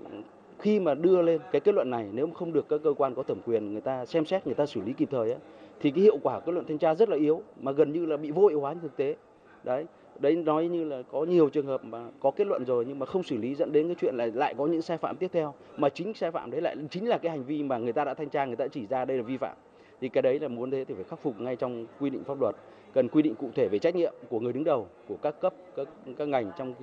khi 0.63 0.79
mà 0.79 0.93
đưa 0.93 1.21
lên 1.21 1.41
cái 1.51 1.61
kết 1.61 1.75
luận 1.75 1.89
này 1.89 2.09
nếu 2.13 2.27
không 2.33 2.53
được 2.53 2.69
các 2.69 2.81
cơ 2.83 2.93
quan 2.97 3.15
có 3.15 3.23
thẩm 3.23 3.37
quyền 3.45 3.71
người 3.71 3.81
ta 3.81 4.05
xem 4.05 4.25
xét 4.25 4.45
người 4.47 4.55
ta 4.55 4.65
xử 4.65 4.81
lý 4.81 4.93
kịp 4.93 5.09
thời 5.11 5.31
ấy, 5.31 5.39
thì 5.79 5.91
cái 5.91 6.03
hiệu 6.03 6.17
quả 6.23 6.39
kết 6.39 6.51
luận 6.51 6.65
thanh 6.67 6.77
tra 6.77 6.95
rất 6.95 7.09
là 7.09 7.17
yếu 7.17 7.41
mà 7.61 7.71
gần 7.71 7.93
như 7.93 8.05
là 8.05 8.17
bị 8.17 8.31
vô 8.31 8.47
hiệu 8.47 8.59
hóa 8.59 8.75
thực 8.81 8.97
tế. 8.97 9.15
Đấy 9.63 9.85
đấy 10.19 10.35
nói 10.35 10.67
như 10.67 10.83
là 10.83 11.01
có 11.11 11.23
nhiều 11.23 11.49
trường 11.49 11.65
hợp 11.65 11.85
mà 11.85 12.09
có 12.19 12.31
kết 12.31 12.47
luận 12.47 12.65
rồi 12.65 12.85
nhưng 12.87 12.99
mà 12.99 13.05
không 13.05 13.23
xử 13.23 13.37
lý 13.37 13.55
dẫn 13.55 13.71
đến 13.71 13.87
cái 13.87 13.95
chuyện 13.99 14.15
là 14.15 14.27
lại 14.33 14.53
có 14.57 14.65
những 14.65 14.81
sai 14.81 14.97
phạm 14.97 15.17
tiếp 15.17 15.29
theo 15.33 15.53
mà 15.77 15.89
chính 15.89 16.13
sai 16.13 16.31
phạm 16.31 16.51
đấy 16.51 16.61
lại 16.61 16.75
chính 16.89 17.07
là 17.07 17.17
cái 17.17 17.31
hành 17.31 17.43
vi 17.43 17.63
mà 17.63 17.77
người 17.77 17.93
ta 17.93 18.05
đã 18.05 18.13
thanh 18.13 18.29
tra 18.29 18.45
người 18.45 18.55
ta 18.55 18.67
chỉ 18.67 18.87
ra 18.87 19.05
đây 19.05 19.17
là 19.17 19.23
vi 19.23 19.37
phạm. 19.37 19.57
Thì 20.01 20.09
cái 20.09 20.21
đấy 20.21 20.39
là 20.39 20.47
muốn 20.47 20.71
thế 20.71 20.85
thì 20.85 20.93
phải 20.93 21.03
khắc 21.03 21.19
phục 21.19 21.41
ngay 21.41 21.55
trong 21.55 21.85
quy 21.99 22.09
định 22.09 22.23
pháp 22.23 22.41
luật 22.41 22.55
cần 22.93 23.07
quy 23.07 23.21
định 23.21 23.35
cụ 23.35 23.49
thể 23.55 23.67
về 23.67 23.79
trách 23.79 23.95
nhiệm 23.95 24.13
của 24.29 24.39
người 24.39 24.53
đứng 24.53 24.63
đầu 24.63 24.87
của 25.07 25.17
các 25.21 25.39
cấp 25.41 25.53
các 25.75 25.87
các 26.17 26.27
ngành 26.27 26.51
trong 26.57 26.73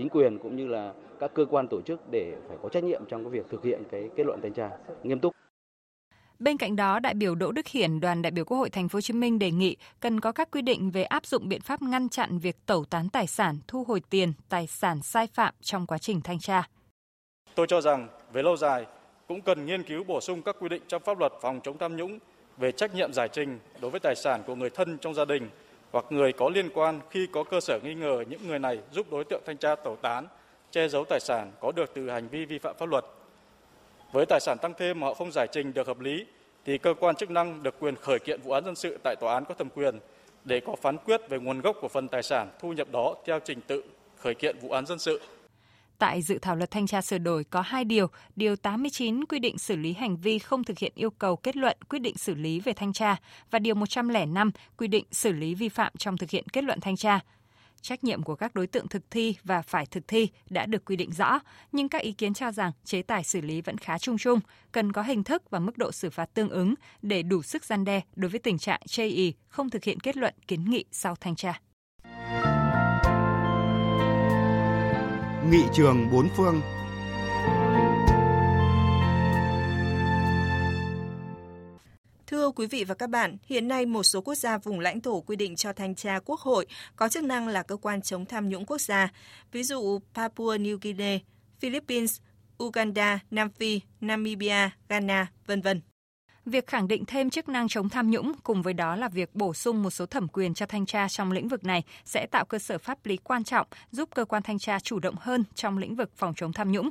chính 0.00 0.08
quyền 0.08 0.38
cũng 0.38 0.56
như 0.56 0.66
là 0.66 0.92
các 1.20 1.30
cơ 1.34 1.44
quan 1.50 1.68
tổ 1.68 1.80
chức 1.80 2.00
để 2.10 2.36
phải 2.48 2.56
có 2.62 2.68
trách 2.68 2.84
nhiệm 2.84 3.02
trong 3.08 3.24
cái 3.24 3.30
việc 3.30 3.46
thực 3.50 3.64
hiện 3.64 3.82
cái 3.90 4.08
kết 4.16 4.26
luận 4.26 4.40
thanh 4.42 4.52
tra 4.52 4.70
nghiêm 5.02 5.20
túc. 5.20 5.34
Bên 6.38 6.56
cạnh 6.56 6.76
đó, 6.76 6.98
đại 6.98 7.14
biểu 7.14 7.34
Đỗ 7.34 7.52
Đức 7.52 7.66
Hiển, 7.68 8.00
đoàn 8.00 8.22
đại 8.22 8.30
biểu 8.30 8.44
Quốc 8.44 8.58
hội 8.58 8.70
Thành 8.70 8.88
phố 8.88 8.96
Hồ 8.96 9.00
Chí 9.00 9.14
Minh 9.14 9.38
đề 9.38 9.50
nghị 9.50 9.76
cần 10.00 10.20
có 10.20 10.32
các 10.32 10.50
quy 10.50 10.62
định 10.62 10.90
về 10.90 11.02
áp 11.02 11.26
dụng 11.26 11.48
biện 11.48 11.60
pháp 11.60 11.82
ngăn 11.82 12.08
chặn 12.08 12.38
việc 12.38 12.56
tẩu 12.66 12.84
tán 12.84 13.08
tài 13.08 13.26
sản, 13.26 13.58
thu 13.68 13.84
hồi 13.84 14.02
tiền, 14.10 14.32
tài 14.48 14.66
sản 14.66 15.02
sai 15.02 15.26
phạm 15.26 15.54
trong 15.60 15.86
quá 15.86 15.98
trình 15.98 16.20
thanh 16.20 16.38
tra. 16.38 16.68
Tôi 17.54 17.66
cho 17.66 17.80
rằng 17.80 18.08
về 18.32 18.42
lâu 18.42 18.56
dài 18.56 18.86
cũng 19.28 19.40
cần 19.40 19.66
nghiên 19.66 19.82
cứu 19.82 20.04
bổ 20.04 20.20
sung 20.20 20.42
các 20.42 20.56
quy 20.60 20.68
định 20.68 20.82
trong 20.88 21.02
pháp 21.02 21.18
luật 21.18 21.32
phòng 21.42 21.60
chống 21.62 21.78
tham 21.78 21.96
nhũng 21.96 22.18
về 22.56 22.72
trách 22.72 22.94
nhiệm 22.94 23.12
giải 23.12 23.28
trình 23.32 23.58
đối 23.80 23.90
với 23.90 24.00
tài 24.00 24.14
sản 24.16 24.42
của 24.46 24.54
người 24.54 24.70
thân 24.70 24.98
trong 24.98 25.14
gia 25.14 25.24
đình 25.24 25.48
hoặc 25.92 26.04
người 26.10 26.32
có 26.32 26.48
liên 26.48 26.70
quan 26.74 27.00
khi 27.10 27.28
có 27.32 27.44
cơ 27.44 27.60
sở 27.60 27.78
nghi 27.82 27.94
ngờ 27.94 28.24
những 28.28 28.48
người 28.48 28.58
này 28.58 28.78
giúp 28.92 29.06
đối 29.10 29.24
tượng 29.24 29.42
thanh 29.46 29.56
tra 29.56 29.74
tẩu 29.74 29.96
tán, 29.96 30.26
che 30.70 30.88
giấu 30.88 31.04
tài 31.04 31.20
sản 31.20 31.52
có 31.60 31.72
được 31.72 31.90
từ 31.94 32.10
hành 32.10 32.28
vi 32.28 32.44
vi 32.44 32.58
phạm 32.58 32.76
pháp 32.78 32.88
luật. 32.88 33.04
Với 34.12 34.26
tài 34.26 34.40
sản 34.40 34.58
tăng 34.58 34.74
thêm 34.78 35.00
mà 35.00 35.06
họ 35.06 35.14
không 35.14 35.32
giải 35.32 35.46
trình 35.52 35.72
được 35.74 35.86
hợp 35.86 36.00
lý 36.00 36.26
thì 36.64 36.78
cơ 36.78 36.94
quan 36.94 37.16
chức 37.16 37.30
năng 37.30 37.62
được 37.62 37.74
quyền 37.80 37.96
khởi 37.96 38.18
kiện 38.18 38.40
vụ 38.40 38.52
án 38.52 38.64
dân 38.64 38.74
sự 38.74 38.98
tại 39.04 39.16
tòa 39.20 39.34
án 39.34 39.44
có 39.44 39.54
thẩm 39.54 39.68
quyền 39.70 39.98
để 40.44 40.60
có 40.60 40.76
phán 40.82 40.96
quyết 40.96 41.20
về 41.28 41.38
nguồn 41.38 41.60
gốc 41.60 41.76
của 41.80 41.88
phần 41.88 42.08
tài 42.08 42.22
sản 42.22 42.50
thu 42.60 42.72
nhập 42.72 42.88
đó 42.92 43.14
theo 43.26 43.40
trình 43.40 43.60
tự 43.60 43.82
khởi 44.16 44.34
kiện 44.34 44.58
vụ 44.58 44.70
án 44.70 44.86
dân 44.86 44.98
sự. 44.98 45.20
Tại 46.00 46.22
dự 46.22 46.38
thảo 46.38 46.56
luật 46.56 46.70
thanh 46.70 46.86
tra 46.86 47.02
sửa 47.02 47.18
đổi 47.18 47.44
có 47.44 47.60
hai 47.60 47.84
điều. 47.84 48.06
Điều 48.36 48.56
89 48.56 49.24
quy 49.24 49.38
định 49.38 49.58
xử 49.58 49.76
lý 49.76 49.92
hành 49.92 50.16
vi 50.16 50.38
không 50.38 50.64
thực 50.64 50.78
hiện 50.78 50.92
yêu 50.94 51.10
cầu 51.10 51.36
kết 51.36 51.56
luận 51.56 51.76
quyết 51.88 51.98
định 51.98 52.16
xử 52.16 52.34
lý 52.34 52.60
về 52.60 52.72
thanh 52.72 52.92
tra 52.92 53.16
và 53.50 53.58
điều 53.58 53.74
105 53.74 54.50
quy 54.76 54.88
định 54.88 55.04
xử 55.12 55.32
lý 55.32 55.54
vi 55.54 55.68
phạm 55.68 55.92
trong 55.98 56.16
thực 56.16 56.30
hiện 56.30 56.48
kết 56.48 56.64
luận 56.64 56.80
thanh 56.80 56.96
tra. 56.96 57.20
Trách 57.80 58.04
nhiệm 58.04 58.22
của 58.22 58.34
các 58.34 58.54
đối 58.54 58.66
tượng 58.66 58.88
thực 58.88 59.10
thi 59.10 59.36
và 59.44 59.62
phải 59.62 59.86
thực 59.86 60.08
thi 60.08 60.28
đã 60.50 60.66
được 60.66 60.84
quy 60.84 60.96
định 60.96 61.12
rõ, 61.12 61.40
nhưng 61.72 61.88
các 61.88 62.02
ý 62.02 62.12
kiến 62.12 62.34
cho 62.34 62.52
rằng 62.52 62.72
chế 62.84 63.02
tài 63.02 63.24
xử 63.24 63.40
lý 63.40 63.60
vẫn 63.60 63.78
khá 63.78 63.98
chung 63.98 64.18
chung, 64.18 64.40
cần 64.72 64.92
có 64.92 65.02
hình 65.02 65.24
thức 65.24 65.50
và 65.50 65.58
mức 65.58 65.78
độ 65.78 65.92
xử 65.92 66.10
phạt 66.10 66.34
tương 66.34 66.50
ứng 66.50 66.74
để 67.02 67.22
đủ 67.22 67.42
sức 67.42 67.64
gian 67.64 67.84
đe 67.84 68.00
đối 68.16 68.30
với 68.30 68.40
tình 68.40 68.58
trạng 68.58 68.80
chây 68.86 69.08
ý 69.08 69.34
không 69.48 69.70
thực 69.70 69.84
hiện 69.84 70.00
kết 70.00 70.16
luận 70.16 70.34
kiến 70.48 70.64
nghị 70.70 70.84
sau 70.90 71.16
thanh 71.20 71.36
tra. 71.36 71.60
Nghị 75.48 75.64
trường 75.72 76.10
bốn 76.12 76.28
phương 76.36 76.62
Thưa 82.26 82.50
quý 82.50 82.66
vị 82.66 82.84
và 82.84 82.94
các 82.94 83.10
bạn, 83.10 83.36
hiện 83.46 83.68
nay 83.68 83.86
một 83.86 84.02
số 84.02 84.20
quốc 84.20 84.34
gia 84.34 84.58
vùng 84.58 84.80
lãnh 84.80 85.00
thổ 85.00 85.20
quy 85.20 85.36
định 85.36 85.56
cho 85.56 85.72
thanh 85.72 85.94
tra 85.94 86.18
quốc 86.24 86.40
hội 86.40 86.66
có 86.96 87.08
chức 87.08 87.24
năng 87.24 87.48
là 87.48 87.62
cơ 87.62 87.76
quan 87.76 88.02
chống 88.02 88.26
tham 88.26 88.48
nhũng 88.48 88.66
quốc 88.66 88.80
gia, 88.80 89.08
ví 89.52 89.62
dụ 89.62 89.98
Papua 90.14 90.56
New 90.56 90.78
Guinea, 90.82 91.18
Philippines, 91.60 92.20
Uganda, 92.62 93.18
Nam 93.30 93.50
Phi, 93.50 93.80
Namibia, 94.00 94.70
Ghana, 94.88 95.26
vân 95.46 95.60
vân. 95.60 95.80
Việc 96.46 96.66
khẳng 96.66 96.88
định 96.88 97.04
thêm 97.06 97.30
chức 97.30 97.48
năng 97.48 97.68
chống 97.68 97.88
tham 97.88 98.10
nhũng 98.10 98.32
cùng 98.42 98.62
với 98.62 98.74
đó 98.74 98.96
là 98.96 99.08
việc 99.08 99.34
bổ 99.34 99.54
sung 99.54 99.82
một 99.82 99.90
số 99.90 100.06
thẩm 100.06 100.28
quyền 100.28 100.54
cho 100.54 100.66
thanh 100.66 100.86
tra 100.86 101.08
trong 101.08 101.32
lĩnh 101.32 101.48
vực 101.48 101.64
này 101.64 101.82
sẽ 102.04 102.26
tạo 102.26 102.44
cơ 102.44 102.58
sở 102.58 102.78
pháp 102.78 103.06
lý 103.06 103.16
quan 103.16 103.44
trọng 103.44 103.66
giúp 103.90 104.08
cơ 104.14 104.24
quan 104.24 104.42
thanh 104.42 104.58
tra 104.58 104.80
chủ 104.80 104.98
động 104.98 105.14
hơn 105.20 105.44
trong 105.54 105.78
lĩnh 105.78 105.96
vực 105.96 106.10
phòng 106.16 106.34
chống 106.36 106.52
tham 106.52 106.72
nhũng. 106.72 106.90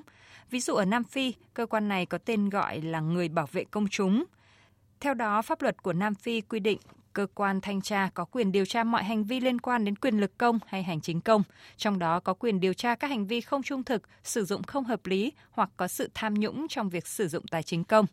Ví 0.49 0.59
dụ 0.59 0.73
ở 0.73 0.85
Nam 0.85 1.03
Phi, 1.03 1.33
cơ 1.53 1.65
quan 1.65 1.87
này 1.87 2.05
có 2.05 2.17
tên 2.17 2.49
gọi 2.49 2.81
là 2.81 2.99
người 2.99 3.29
bảo 3.29 3.47
vệ 3.51 3.63
công 3.63 3.87
chúng. 3.87 4.23
Theo 4.99 5.13
đó, 5.13 5.41
pháp 5.41 5.61
luật 5.61 5.83
của 5.83 5.93
Nam 5.93 6.15
Phi 6.15 6.41
quy 6.41 6.59
định 6.59 6.79
cơ 7.13 7.27
quan 7.33 7.61
thanh 7.61 7.81
tra 7.81 8.09
có 8.13 8.25
quyền 8.25 8.51
điều 8.51 8.65
tra 8.65 8.83
mọi 8.83 9.03
hành 9.03 9.23
vi 9.23 9.39
liên 9.39 9.61
quan 9.61 9.85
đến 9.85 9.95
quyền 9.95 10.17
lực 10.17 10.37
công 10.37 10.59
hay 10.67 10.83
hành 10.83 11.01
chính 11.01 11.21
công, 11.21 11.43
trong 11.77 11.99
đó 11.99 12.19
có 12.19 12.33
quyền 12.33 12.59
điều 12.59 12.73
tra 12.73 12.95
các 12.95 13.07
hành 13.07 13.27
vi 13.27 13.41
không 13.41 13.63
trung 13.63 13.83
thực, 13.83 14.01
sử 14.23 14.45
dụng 14.45 14.63
không 14.63 14.83
hợp 14.83 15.05
lý 15.05 15.31
hoặc 15.51 15.69
có 15.77 15.87
sự 15.87 16.09
tham 16.13 16.33
nhũng 16.33 16.67
trong 16.69 16.89
việc 16.89 17.07
sử 17.07 17.27
dụng 17.27 17.47
tài 17.47 17.63
chính 17.63 17.83
công 17.83 18.05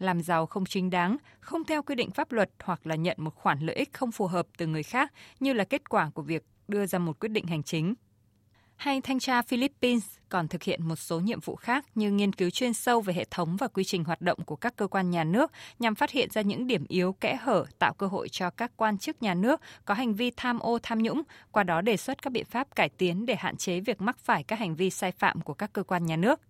làm 0.00 0.22
giàu 0.22 0.46
không 0.46 0.64
chính 0.64 0.90
đáng, 0.90 1.16
không 1.40 1.64
theo 1.64 1.82
quy 1.82 1.94
định 1.94 2.10
pháp 2.10 2.32
luật 2.32 2.50
hoặc 2.62 2.86
là 2.86 2.94
nhận 2.94 3.16
một 3.20 3.34
khoản 3.34 3.58
lợi 3.60 3.76
ích 3.76 3.92
không 3.92 4.12
phù 4.12 4.26
hợp 4.26 4.46
từ 4.56 4.66
người 4.66 4.82
khác 4.82 5.12
như 5.40 5.52
là 5.52 5.64
kết 5.64 5.88
quả 5.88 6.10
của 6.14 6.22
việc 6.22 6.42
đưa 6.68 6.86
ra 6.86 6.98
một 6.98 7.20
quyết 7.20 7.28
định 7.28 7.46
hành 7.46 7.62
chính. 7.62 7.94
Hay 8.76 9.00
thanh 9.00 9.18
tra 9.18 9.42
Philippines 9.42 10.04
còn 10.28 10.48
thực 10.48 10.62
hiện 10.62 10.88
một 10.88 10.96
số 10.96 11.20
nhiệm 11.20 11.40
vụ 11.40 11.56
khác 11.56 11.84
như 11.94 12.10
nghiên 12.10 12.32
cứu 12.32 12.50
chuyên 12.50 12.72
sâu 12.72 13.00
về 13.00 13.14
hệ 13.14 13.24
thống 13.30 13.56
và 13.56 13.68
quy 13.68 13.84
trình 13.84 14.04
hoạt 14.04 14.20
động 14.20 14.38
của 14.44 14.56
các 14.56 14.76
cơ 14.76 14.86
quan 14.86 15.10
nhà 15.10 15.24
nước 15.24 15.52
nhằm 15.78 15.94
phát 15.94 16.10
hiện 16.10 16.30
ra 16.30 16.42
những 16.42 16.66
điểm 16.66 16.84
yếu 16.88 17.12
kẽ 17.12 17.36
hở 17.40 17.64
tạo 17.78 17.94
cơ 17.94 18.06
hội 18.06 18.28
cho 18.28 18.50
các 18.50 18.72
quan 18.76 18.98
chức 18.98 19.22
nhà 19.22 19.34
nước 19.34 19.60
có 19.84 19.94
hành 19.94 20.14
vi 20.14 20.30
tham 20.36 20.58
ô 20.58 20.78
tham 20.82 21.02
nhũng, 21.02 21.22
qua 21.52 21.62
đó 21.62 21.80
đề 21.80 21.96
xuất 21.96 22.22
các 22.22 22.32
biện 22.32 22.44
pháp 22.44 22.76
cải 22.76 22.88
tiến 22.88 23.26
để 23.26 23.34
hạn 23.34 23.56
chế 23.56 23.80
việc 23.80 24.00
mắc 24.00 24.18
phải 24.18 24.44
các 24.44 24.58
hành 24.58 24.76
vi 24.76 24.90
sai 24.90 25.12
phạm 25.12 25.40
của 25.40 25.54
các 25.54 25.72
cơ 25.72 25.82
quan 25.82 26.06
nhà 26.06 26.16
nước. 26.16 26.40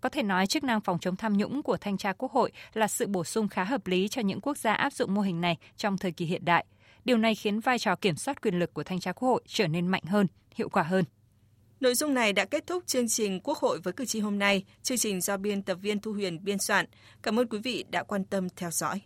Có 0.00 0.08
thể 0.08 0.22
nói 0.22 0.46
chức 0.46 0.64
năng 0.64 0.80
phòng 0.80 0.98
chống 0.98 1.16
tham 1.16 1.36
nhũng 1.36 1.62
của 1.62 1.76
thanh 1.76 1.98
tra 1.98 2.12
Quốc 2.12 2.32
hội 2.32 2.52
là 2.74 2.88
sự 2.88 3.06
bổ 3.06 3.24
sung 3.24 3.48
khá 3.48 3.64
hợp 3.64 3.86
lý 3.86 4.08
cho 4.08 4.22
những 4.22 4.40
quốc 4.40 4.58
gia 4.58 4.72
áp 4.72 4.92
dụng 4.92 5.14
mô 5.14 5.20
hình 5.20 5.40
này 5.40 5.56
trong 5.76 5.98
thời 5.98 6.12
kỳ 6.12 6.24
hiện 6.24 6.44
đại. 6.44 6.64
Điều 7.04 7.18
này 7.18 7.34
khiến 7.34 7.60
vai 7.60 7.78
trò 7.78 7.96
kiểm 7.96 8.16
soát 8.16 8.42
quyền 8.42 8.58
lực 8.58 8.74
của 8.74 8.84
thanh 8.84 9.00
tra 9.00 9.12
Quốc 9.12 9.28
hội 9.28 9.42
trở 9.46 9.66
nên 9.66 9.86
mạnh 9.86 10.02
hơn, 10.04 10.26
hiệu 10.54 10.68
quả 10.68 10.82
hơn. 10.82 11.04
Nội 11.80 11.94
dung 11.94 12.14
này 12.14 12.32
đã 12.32 12.44
kết 12.44 12.66
thúc 12.66 12.86
chương 12.86 13.08
trình 13.08 13.40
Quốc 13.40 13.58
hội 13.58 13.80
với 13.80 13.92
cử 13.92 14.04
tri 14.04 14.20
hôm 14.20 14.38
nay. 14.38 14.64
Chương 14.82 14.98
trình 14.98 15.20
do 15.20 15.36
biên 15.36 15.62
tập 15.62 15.78
viên 15.82 16.00
Thu 16.00 16.12
Huyền 16.12 16.44
biên 16.44 16.58
soạn. 16.58 16.86
Cảm 17.22 17.40
ơn 17.40 17.48
quý 17.48 17.58
vị 17.58 17.84
đã 17.90 18.02
quan 18.02 18.24
tâm 18.24 18.48
theo 18.56 18.70
dõi. 18.70 18.96